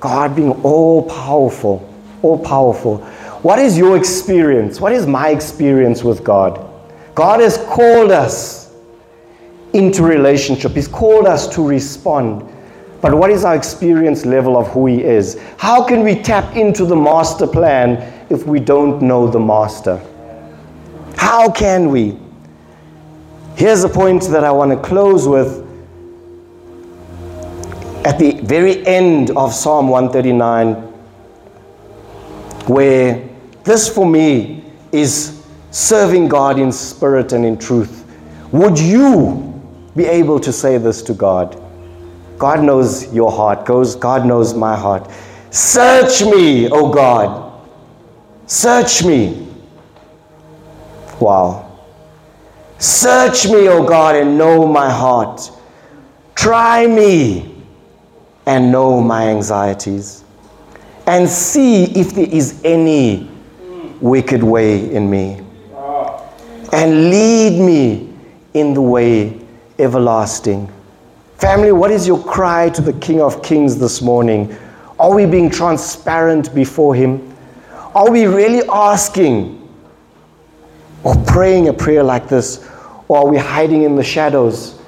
God 0.00 0.36
being 0.36 0.52
all 0.62 1.02
powerful, 1.08 1.92
all 2.22 2.38
powerful. 2.38 2.98
What 3.42 3.58
is 3.58 3.76
your 3.76 3.96
experience? 3.96 4.80
What 4.80 4.92
is 4.92 5.06
my 5.06 5.30
experience 5.30 6.04
with 6.04 6.22
God? 6.22 6.64
God 7.14 7.40
has 7.40 7.56
called 7.56 8.12
us 8.12 8.72
into 9.72 10.02
relationship. 10.02 10.72
He's 10.72 10.88
called 10.88 11.26
us 11.26 11.48
to 11.54 11.66
respond. 11.66 12.48
But 13.00 13.14
what 13.14 13.30
is 13.30 13.44
our 13.44 13.54
experience 13.54 14.26
level 14.26 14.56
of 14.56 14.68
who 14.68 14.86
He 14.86 15.02
is? 15.02 15.40
How 15.56 15.84
can 15.84 16.02
we 16.02 16.20
tap 16.20 16.56
into 16.56 16.84
the 16.84 16.96
master 16.96 17.46
plan 17.46 18.26
if 18.28 18.44
we 18.46 18.58
don't 18.58 19.00
know 19.00 19.28
the 19.28 19.38
master? 19.38 20.02
How 21.16 21.50
can 21.50 21.90
we? 21.90 22.18
Here's 23.56 23.84
a 23.84 23.88
point 23.88 24.22
that 24.24 24.44
I 24.44 24.50
want 24.50 24.70
to 24.70 24.88
close 24.88 25.28
with. 25.28 25.64
At 28.04 28.18
the 28.18 28.40
very 28.42 28.86
end 28.86 29.30
of 29.30 29.52
Psalm 29.52 29.88
139, 29.88 30.74
where 32.66 33.28
this 33.64 33.88
for 33.88 34.06
me 34.06 34.64
is 34.92 35.44
serving 35.70 36.28
God 36.28 36.58
in 36.58 36.72
spirit 36.72 37.32
and 37.32 37.44
in 37.44 37.58
truth. 37.58 38.04
Would 38.52 38.78
you 38.78 39.62
be 39.94 40.06
able 40.06 40.40
to 40.40 40.52
say 40.52 40.78
this 40.78 41.02
to 41.02 41.14
God? 41.14 41.62
God 42.38 42.62
knows 42.62 43.12
your 43.12 43.32
heart. 43.32 43.66
God 43.66 44.26
knows 44.26 44.54
my 44.54 44.76
heart. 44.76 45.10
Search 45.50 46.22
me, 46.22 46.68
O 46.70 46.92
God. 46.92 47.52
Search 48.46 49.04
me. 49.04 49.46
Wow. 51.20 51.64
Search 52.78 53.46
me, 53.46 53.68
O 53.68 53.84
God, 53.84 54.14
and 54.14 54.38
know 54.38 54.66
my 54.66 54.88
heart. 54.88 55.50
Try 56.36 56.86
me 56.86 57.56
and 58.46 58.70
know 58.70 59.00
my 59.00 59.28
anxieties. 59.28 60.24
And 61.06 61.28
see 61.28 61.84
if 61.84 62.14
there 62.14 62.28
is 62.28 62.60
any 62.64 63.28
wicked 64.00 64.42
way 64.42 64.94
in 64.94 65.10
me. 65.10 65.40
And 66.72 67.10
lead 67.10 67.60
me 67.60 68.12
in 68.54 68.74
the 68.74 68.82
way 68.82 69.40
everlasting. 69.78 70.72
Family, 71.38 71.70
what 71.70 71.92
is 71.92 72.04
your 72.04 72.20
cry 72.24 72.68
to 72.70 72.82
the 72.82 72.92
King 72.94 73.20
of 73.20 73.44
Kings 73.44 73.78
this 73.78 74.02
morning? 74.02 74.56
Are 74.98 75.14
we 75.14 75.24
being 75.24 75.48
transparent 75.48 76.52
before 76.52 76.96
Him? 76.96 77.32
Are 77.94 78.10
we 78.10 78.26
really 78.26 78.68
asking 78.68 79.54
or 81.04 81.14
praying 81.26 81.68
a 81.68 81.72
prayer 81.72 82.02
like 82.02 82.28
this? 82.28 82.68
Or 83.06 83.18
are 83.18 83.26
we 83.28 83.36
hiding 83.38 83.84
in 83.84 83.94
the 83.94 84.02
shadows? 84.02 84.80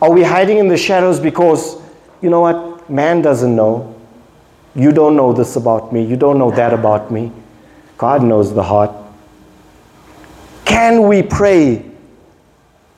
Are 0.00 0.10
we 0.10 0.22
hiding 0.22 0.56
in 0.56 0.68
the 0.68 0.76
shadows 0.76 1.20
because, 1.20 1.76
you 2.22 2.30
know 2.30 2.40
what, 2.40 2.88
man 2.88 3.20
doesn't 3.20 3.54
know? 3.54 3.94
You 4.74 4.90
don't 4.90 5.16
know 5.16 5.34
this 5.34 5.56
about 5.56 5.92
me. 5.92 6.02
You 6.02 6.16
don't 6.16 6.38
know 6.38 6.50
that 6.50 6.72
about 6.72 7.10
me. 7.10 7.30
God 7.98 8.22
knows 8.22 8.54
the 8.54 8.62
heart. 8.62 8.90
Can 10.64 11.06
we 11.06 11.22
pray 11.22 11.84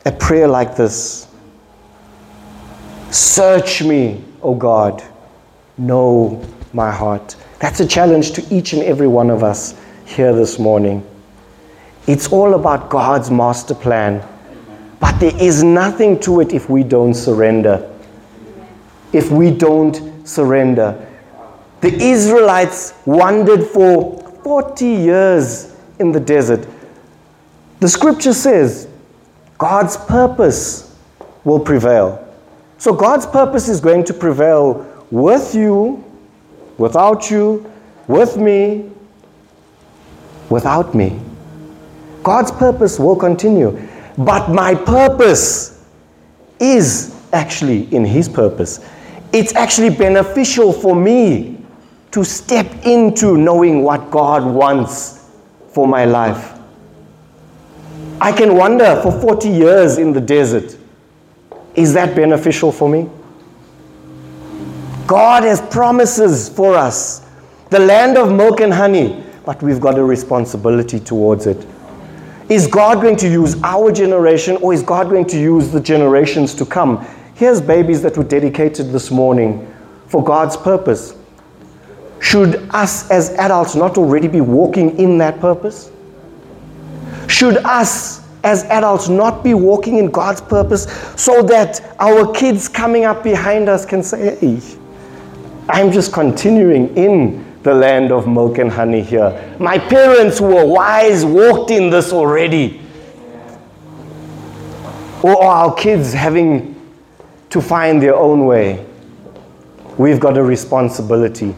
a 0.05 0.13
prayer 0.13 0.47
like 0.47 0.77
this? 0.77 1.26
Search 3.11 3.83
me, 3.83 4.25
O 4.43 4.55
God. 4.55 5.03
Know 5.79 6.45
my 6.73 6.91
heart. 6.91 7.37
That's 7.59 7.81
a 7.81 7.87
challenge 7.87 8.33
to 8.33 8.55
each 8.55 8.73
and 8.73 8.83
every 8.83 9.07
one 9.07 9.31
of 9.31 9.43
us 9.43 9.79
here 10.05 10.35
this 10.35 10.59
morning. 10.59 11.07
It's 12.07 12.33
all 12.33 12.55
about 12.55 12.91
God's 12.91 13.31
master 13.31 13.75
plan. 13.75 14.27
But 15.01 15.19
there 15.19 15.37
is 15.41 15.63
nothing 15.63 16.19
to 16.21 16.41
it 16.41 16.53
if 16.53 16.69
we 16.71 16.83
don't 16.83 17.15
surrender. 17.15 17.91
If 19.13 19.31
we 19.31 19.51
don't 19.51 20.27
surrender. 20.27 21.03
The 21.81 21.95
Israelites 21.95 22.95
wandered 23.05 23.65
for 23.65 24.19
40 24.43 24.87
years 24.87 25.75
in 25.99 26.13
the 26.13 26.21
desert. 26.21 26.67
The 27.81 27.89
scripture 27.89 28.33
says 28.33 28.89
God's 29.59 29.97
purpose 29.97 30.97
will 31.45 31.61
prevail. 31.61 32.26
So 32.79 32.93
God's 32.93 33.27
purpose 33.27 33.69
is 33.69 33.81
going 33.81 34.05
to 34.05 34.15
prevail 34.15 34.87
with 35.11 35.55
you, 35.55 36.05
without 36.79 37.31
you, 37.31 37.71
with 38.07 38.37
me, 38.37 38.91
without 40.51 40.95
me. 40.95 41.19
God's 42.23 42.51
purpose 42.51 42.99
will 42.99 43.17
continue. 43.17 43.81
But 44.19 44.51
my 44.51 44.75
purpose 44.75 45.85
is 46.59 47.15
actually 47.33 47.95
in 47.95 48.05
His 48.05 48.29
purpose. 48.29 48.85
It's 49.33 49.55
actually 49.55 49.91
beneficial 49.91 50.73
for 50.73 50.95
me 50.95 51.65
to 52.13 52.25
step 52.25 52.67
into 52.85 53.37
knowing 53.37 53.83
what 53.83 54.11
God 54.11 54.45
wants 54.45 55.31
for 55.69 55.87
my 55.87 56.05
life. 56.05 56.59
I 58.21 58.33
can 58.33 58.57
wander 58.57 59.01
for 59.03 59.13
40 59.21 59.49
years 59.49 59.99
in 59.99 60.13
the 60.13 60.21
desert. 60.21 60.77
Is 61.77 61.93
that 61.93 62.17
beneficial 62.17 62.73
for 62.73 62.89
me? 62.89 63.09
God 65.07 65.45
has 65.45 65.61
promises 65.61 66.49
for 66.49 66.75
us, 66.75 67.25
the 67.71 67.79
land 67.79 68.17
of 68.19 68.33
milk 68.33 68.61
and 68.61 68.73
honey, 68.73 69.23
but 69.45 69.63
we've 69.63 69.81
got 69.81 69.99
a 69.99 70.03
responsibility 70.03 70.99
towards 70.99 71.47
it. 71.47 71.65
Is 72.49 72.67
God 72.67 73.01
going 73.01 73.17
to 73.17 73.29
use 73.29 73.61
our 73.63 73.93
generation 73.93 74.57
or 74.59 74.73
is 74.73 74.83
God 74.83 75.09
going 75.09 75.27
to 75.27 75.39
use 75.39 75.71
the 75.71 75.81
generations 75.81 76.55
to 76.55 76.67
come? 76.67 77.07
Here's 77.35 77.61
babies 77.61 78.03
that 78.03 78.17
were 78.17 78.25
dedicated 78.25 78.91
this 78.93 79.11
morning 79.11 79.73
for 80.07 80.25
God's 80.25 80.57
purpose. 80.57 81.17
Should 82.21 82.69
us 82.71 83.11
as 83.11 83.31
adults 83.31 83.75
not 83.75 83.99
already 83.99 84.27
be 84.27 84.41
walking 84.41 84.99
in 84.99 85.19
that 85.19 85.39
purpose? 85.39 85.91
Should 87.29 87.59
us 87.59 88.26
as 88.47 88.63
adults 88.65 89.09
not 89.09 89.43
be 89.43 89.55
walking 89.55 89.99
in 89.99 90.09
God's 90.09 90.41
purpose 90.41 90.85
so 91.17 91.43
that 91.43 91.97
our 91.99 92.33
kids 92.33 92.69
coming 92.69 93.05
up 93.05 93.25
behind 93.25 93.69
us 93.69 93.85
can 93.85 94.05
say, 94.05 94.37
hey, 94.37 94.61
I'm 95.69 95.91
just 95.91 96.13
continuing 96.13 96.97
in 96.97 97.45
the 97.65 97.75
land 97.75 98.13
of 98.13 98.29
milk 98.29 98.59
and 98.59 98.71
honey 98.71 99.03
here. 99.03 99.57
My 99.59 99.79
parents 99.79 100.39
who 100.39 100.55
were 100.55 100.65
wise 100.65 101.25
walked 101.25 101.73
in 101.73 101.91
this 101.91 102.13
already. 102.13 102.81
Or 105.25 105.43
our 105.43 105.75
kids 105.75 106.13
having 106.13 106.81
to 107.51 107.61
find 107.61 108.01
their 108.01 108.15
own 108.15 108.47
way. 108.47 108.87
We've 109.99 110.21
got 110.21 110.39
a 110.39 110.43
responsibility. 110.43 111.53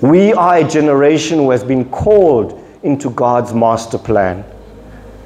We 0.00 0.32
are 0.32 0.56
a 0.56 0.64
generation 0.66 1.38
who 1.40 1.50
has 1.50 1.62
been 1.62 1.84
called 1.90 2.58
into 2.82 3.10
God's 3.10 3.52
master 3.52 3.98
plan. 3.98 4.42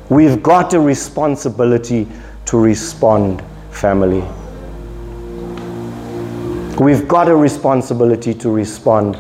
We've 0.08 0.40
got 0.40 0.72
a 0.72 0.80
responsibility 0.80 2.06
to 2.44 2.58
respond, 2.58 3.42
family. 3.70 4.22
We've 6.78 7.08
got 7.08 7.28
a 7.28 7.34
responsibility 7.34 8.32
to 8.34 8.50
respond. 8.50 9.18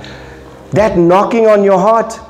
That 0.72 0.96
knocking 0.96 1.46
on 1.46 1.64
your 1.64 1.78
heart, 1.78 2.20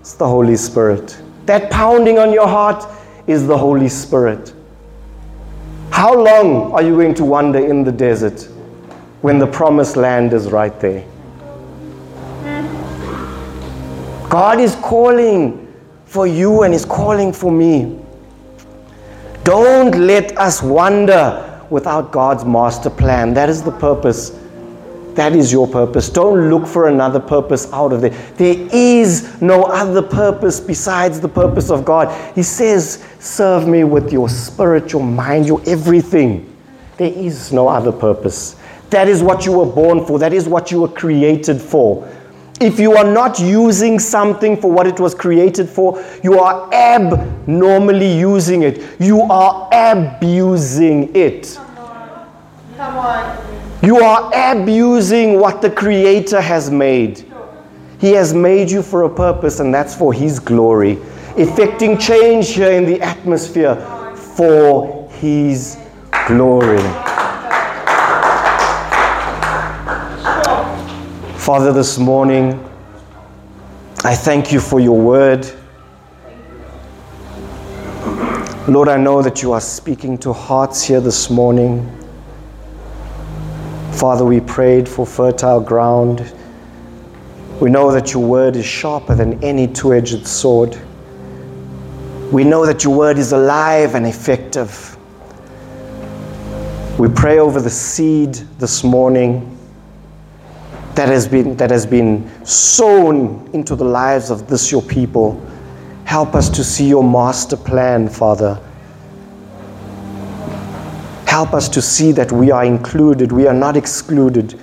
it's 0.00 0.14
the 0.14 0.26
Holy 0.26 0.56
Spirit. 0.56 1.20
That 1.44 1.70
pounding 1.70 2.18
on 2.18 2.32
your 2.32 2.48
heart 2.48 2.84
is 3.26 3.46
the 3.46 3.58
Holy 3.58 3.88
Spirit. 3.88 4.54
How 5.90 6.14
long 6.14 6.72
are 6.72 6.82
you 6.82 6.94
going 6.94 7.14
to 7.14 7.24
wander 7.24 7.58
in 7.58 7.84
the 7.84 7.92
desert 7.92 8.48
when 9.20 9.38
the 9.38 9.46
promised 9.46 9.96
land 9.96 10.32
is 10.32 10.50
right 10.50 10.78
there? 10.80 11.04
God 14.30 14.60
is 14.60 14.74
calling 14.76 15.65
for 16.06 16.26
you 16.26 16.62
and 16.62 16.72
is 16.72 16.84
calling 16.84 17.32
for 17.32 17.52
me. 17.52 18.00
Don't 19.44 19.94
let 19.96 20.36
us 20.38 20.62
wander 20.62 21.62
without 21.70 22.10
God's 22.10 22.44
master 22.44 22.90
plan. 22.90 23.34
That 23.34 23.48
is 23.48 23.62
the 23.62 23.72
purpose. 23.72 24.36
That 25.14 25.34
is 25.34 25.50
your 25.50 25.66
purpose. 25.66 26.10
Don't 26.10 26.50
look 26.50 26.66
for 26.66 26.88
another 26.88 27.20
purpose 27.20 27.72
out 27.72 27.92
of 27.92 28.04
it. 28.04 28.12
There 28.36 28.56
is 28.72 29.40
no 29.40 29.64
other 29.64 30.02
purpose 30.02 30.60
besides 30.60 31.20
the 31.20 31.28
purpose 31.28 31.70
of 31.70 31.84
God. 31.84 32.34
He 32.34 32.42
says, 32.42 33.04
Serve 33.18 33.66
me 33.66 33.84
with 33.84 34.12
your 34.12 34.28
spirit, 34.28 34.92
your 34.92 35.02
mind, 35.02 35.46
your 35.46 35.62
everything. 35.66 36.54
There 36.98 37.12
is 37.12 37.52
no 37.52 37.68
other 37.68 37.92
purpose. 37.92 38.56
That 38.90 39.08
is 39.08 39.22
what 39.22 39.46
you 39.46 39.52
were 39.52 39.66
born 39.66 40.04
for, 40.06 40.18
that 40.18 40.32
is 40.32 40.48
what 40.48 40.70
you 40.70 40.82
were 40.82 40.88
created 40.88 41.60
for. 41.60 42.06
If 42.60 42.80
you 42.80 42.96
are 42.96 43.04
not 43.04 43.38
using 43.38 43.98
something 43.98 44.58
for 44.58 44.70
what 44.72 44.86
it 44.86 44.98
was 44.98 45.14
created 45.14 45.68
for, 45.68 46.02
you 46.22 46.38
are 46.38 46.72
abnormally 46.72 48.10
using 48.18 48.62
it. 48.62 48.82
You 48.98 49.22
are 49.22 49.68
abusing 49.72 51.14
it. 51.14 51.54
Come 51.54 51.78
on. 51.78 52.28
Come 52.76 52.96
on. 52.96 53.46
You 53.82 53.98
are 53.98 54.30
abusing 54.52 55.38
what 55.38 55.60
the 55.60 55.70
Creator 55.70 56.40
has 56.40 56.70
made. 56.70 57.30
He 57.98 58.12
has 58.12 58.32
made 58.32 58.70
you 58.70 58.82
for 58.82 59.02
a 59.02 59.14
purpose, 59.14 59.60
and 59.60 59.72
that's 59.72 59.94
for 59.94 60.14
His 60.14 60.38
glory. 60.38 60.98
Effecting 61.36 61.98
change 61.98 62.54
here 62.54 62.72
in 62.72 62.86
the 62.86 63.00
atmosphere 63.02 63.76
for 64.16 65.10
His 65.10 65.76
glory. 66.26 67.05
Father, 71.46 71.72
this 71.72 71.96
morning, 71.96 72.58
I 74.02 74.16
thank 74.16 74.50
you 74.50 74.58
for 74.58 74.80
your 74.80 74.98
word. 75.00 75.48
Lord, 78.66 78.88
I 78.88 78.96
know 78.96 79.22
that 79.22 79.42
you 79.42 79.52
are 79.52 79.60
speaking 79.60 80.18
to 80.18 80.32
hearts 80.32 80.82
here 80.82 81.00
this 81.00 81.30
morning. 81.30 81.88
Father, 83.92 84.24
we 84.24 84.40
prayed 84.40 84.88
for 84.88 85.06
fertile 85.06 85.60
ground. 85.60 86.34
We 87.60 87.70
know 87.70 87.92
that 87.92 88.12
your 88.12 88.24
word 88.24 88.56
is 88.56 88.66
sharper 88.66 89.14
than 89.14 89.40
any 89.44 89.68
two 89.68 89.94
edged 89.94 90.26
sword. 90.26 90.76
We 92.32 92.42
know 92.42 92.66
that 92.66 92.82
your 92.82 92.92
word 92.92 93.18
is 93.18 93.30
alive 93.30 93.94
and 93.94 94.04
effective. 94.04 94.96
We 96.98 97.08
pray 97.08 97.38
over 97.38 97.60
the 97.60 97.70
seed 97.70 98.34
this 98.58 98.82
morning 98.82 99.55
that 100.96 101.08
has 101.08 101.28
been, 101.28 101.56
that 101.56 101.70
has 101.70 101.86
been 101.86 102.28
sown 102.44 103.48
into 103.52 103.76
the 103.76 103.84
lives 103.84 104.30
of 104.30 104.48
this 104.48 104.72
your 104.72 104.82
people. 104.82 105.40
Help 106.04 106.34
us 106.34 106.48
to 106.48 106.64
see 106.64 106.88
your 106.88 107.04
master 107.04 107.56
plan, 107.56 108.08
Father. 108.08 108.60
Help 111.26 111.52
us 111.52 111.68
to 111.68 111.82
see 111.82 112.12
that 112.12 112.32
we 112.32 112.50
are 112.50 112.64
included, 112.64 113.30
we 113.30 113.46
are 113.46 113.54
not 113.54 113.76
excluded. 113.76 114.58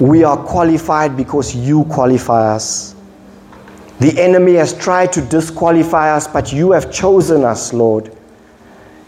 We 0.00 0.24
are 0.24 0.36
qualified 0.36 1.16
because 1.16 1.54
you 1.54 1.84
qualify 1.84 2.54
us. 2.54 2.96
The 4.00 4.20
enemy 4.20 4.54
has 4.54 4.76
tried 4.76 5.12
to 5.12 5.20
disqualify 5.20 6.10
us, 6.10 6.26
but 6.26 6.52
you 6.52 6.72
have 6.72 6.92
chosen 6.92 7.44
us, 7.44 7.72
Lord. 7.72 8.14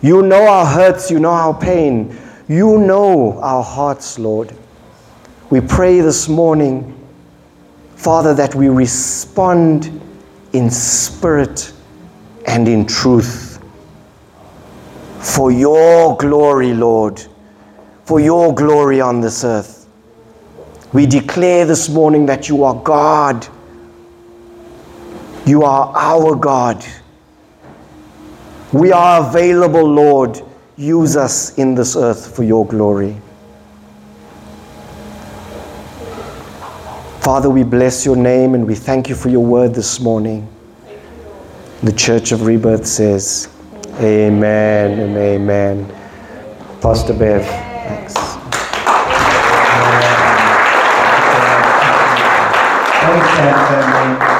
You 0.02 0.22
know 0.22 0.46
our 0.46 0.64
hurts, 0.64 1.10
you 1.10 1.18
know 1.18 1.30
our 1.30 1.58
pain. 1.58 2.16
You 2.48 2.78
know 2.78 3.40
our 3.40 3.62
hearts, 3.64 4.20
Lord. 4.20 4.54
We 5.50 5.60
pray 5.60 6.00
this 6.00 6.28
morning, 6.28 6.96
Father, 7.96 8.34
that 8.34 8.54
we 8.54 8.68
respond 8.68 10.00
in 10.52 10.70
spirit 10.70 11.72
and 12.46 12.68
in 12.68 12.86
truth. 12.86 13.60
For 15.18 15.50
your 15.50 16.16
glory, 16.18 16.72
Lord, 16.72 17.20
for 18.04 18.20
your 18.20 18.54
glory 18.54 19.00
on 19.00 19.20
this 19.20 19.42
earth. 19.42 19.88
We 20.92 21.04
declare 21.04 21.66
this 21.66 21.88
morning 21.88 22.26
that 22.26 22.48
you 22.48 22.62
are 22.62 22.76
God. 22.76 23.48
You 25.44 25.64
are 25.64 25.92
our 25.96 26.36
God. 26.36 26.86
We 28.72 28.92
are 28.92 29.28
available, 29.28 29.84
Lord 29.84 30.42
Use 30.76 31.16
us 31.16 31.56
in 31.56 31.74
this 31.74 31.96
earth 31.96 32.36
for 32.36 32.42
your 32.42 32.66
glory. 32.66 33.16
Father, 37.20 37.48
we 37.48 37.64
bless 37.64 38.04
your 38.04 38.14
name 38.14 38.54
and 38.54 38.66
we 38.66 38.74
thank 38.74 39.08
you 39.08 39.14
for 39.14 39.30
your 39.30 39.44
word 39.44 39.74
this 39.74 40.00
morning. 40.00 40.46
The 41.82 41.92
Church 41.92 42.30
of 42.30 42.42
Rebirth 42.42 42.86
says, 42.86 43.48
Amen 44.00 44.98
and 45.00 45.16
amen. 45.16 45.88
Pastor 46.82 47.14
Bev, 47.14 47.42
thanks. 47.44 48.14
Thanks, 53.02 54.35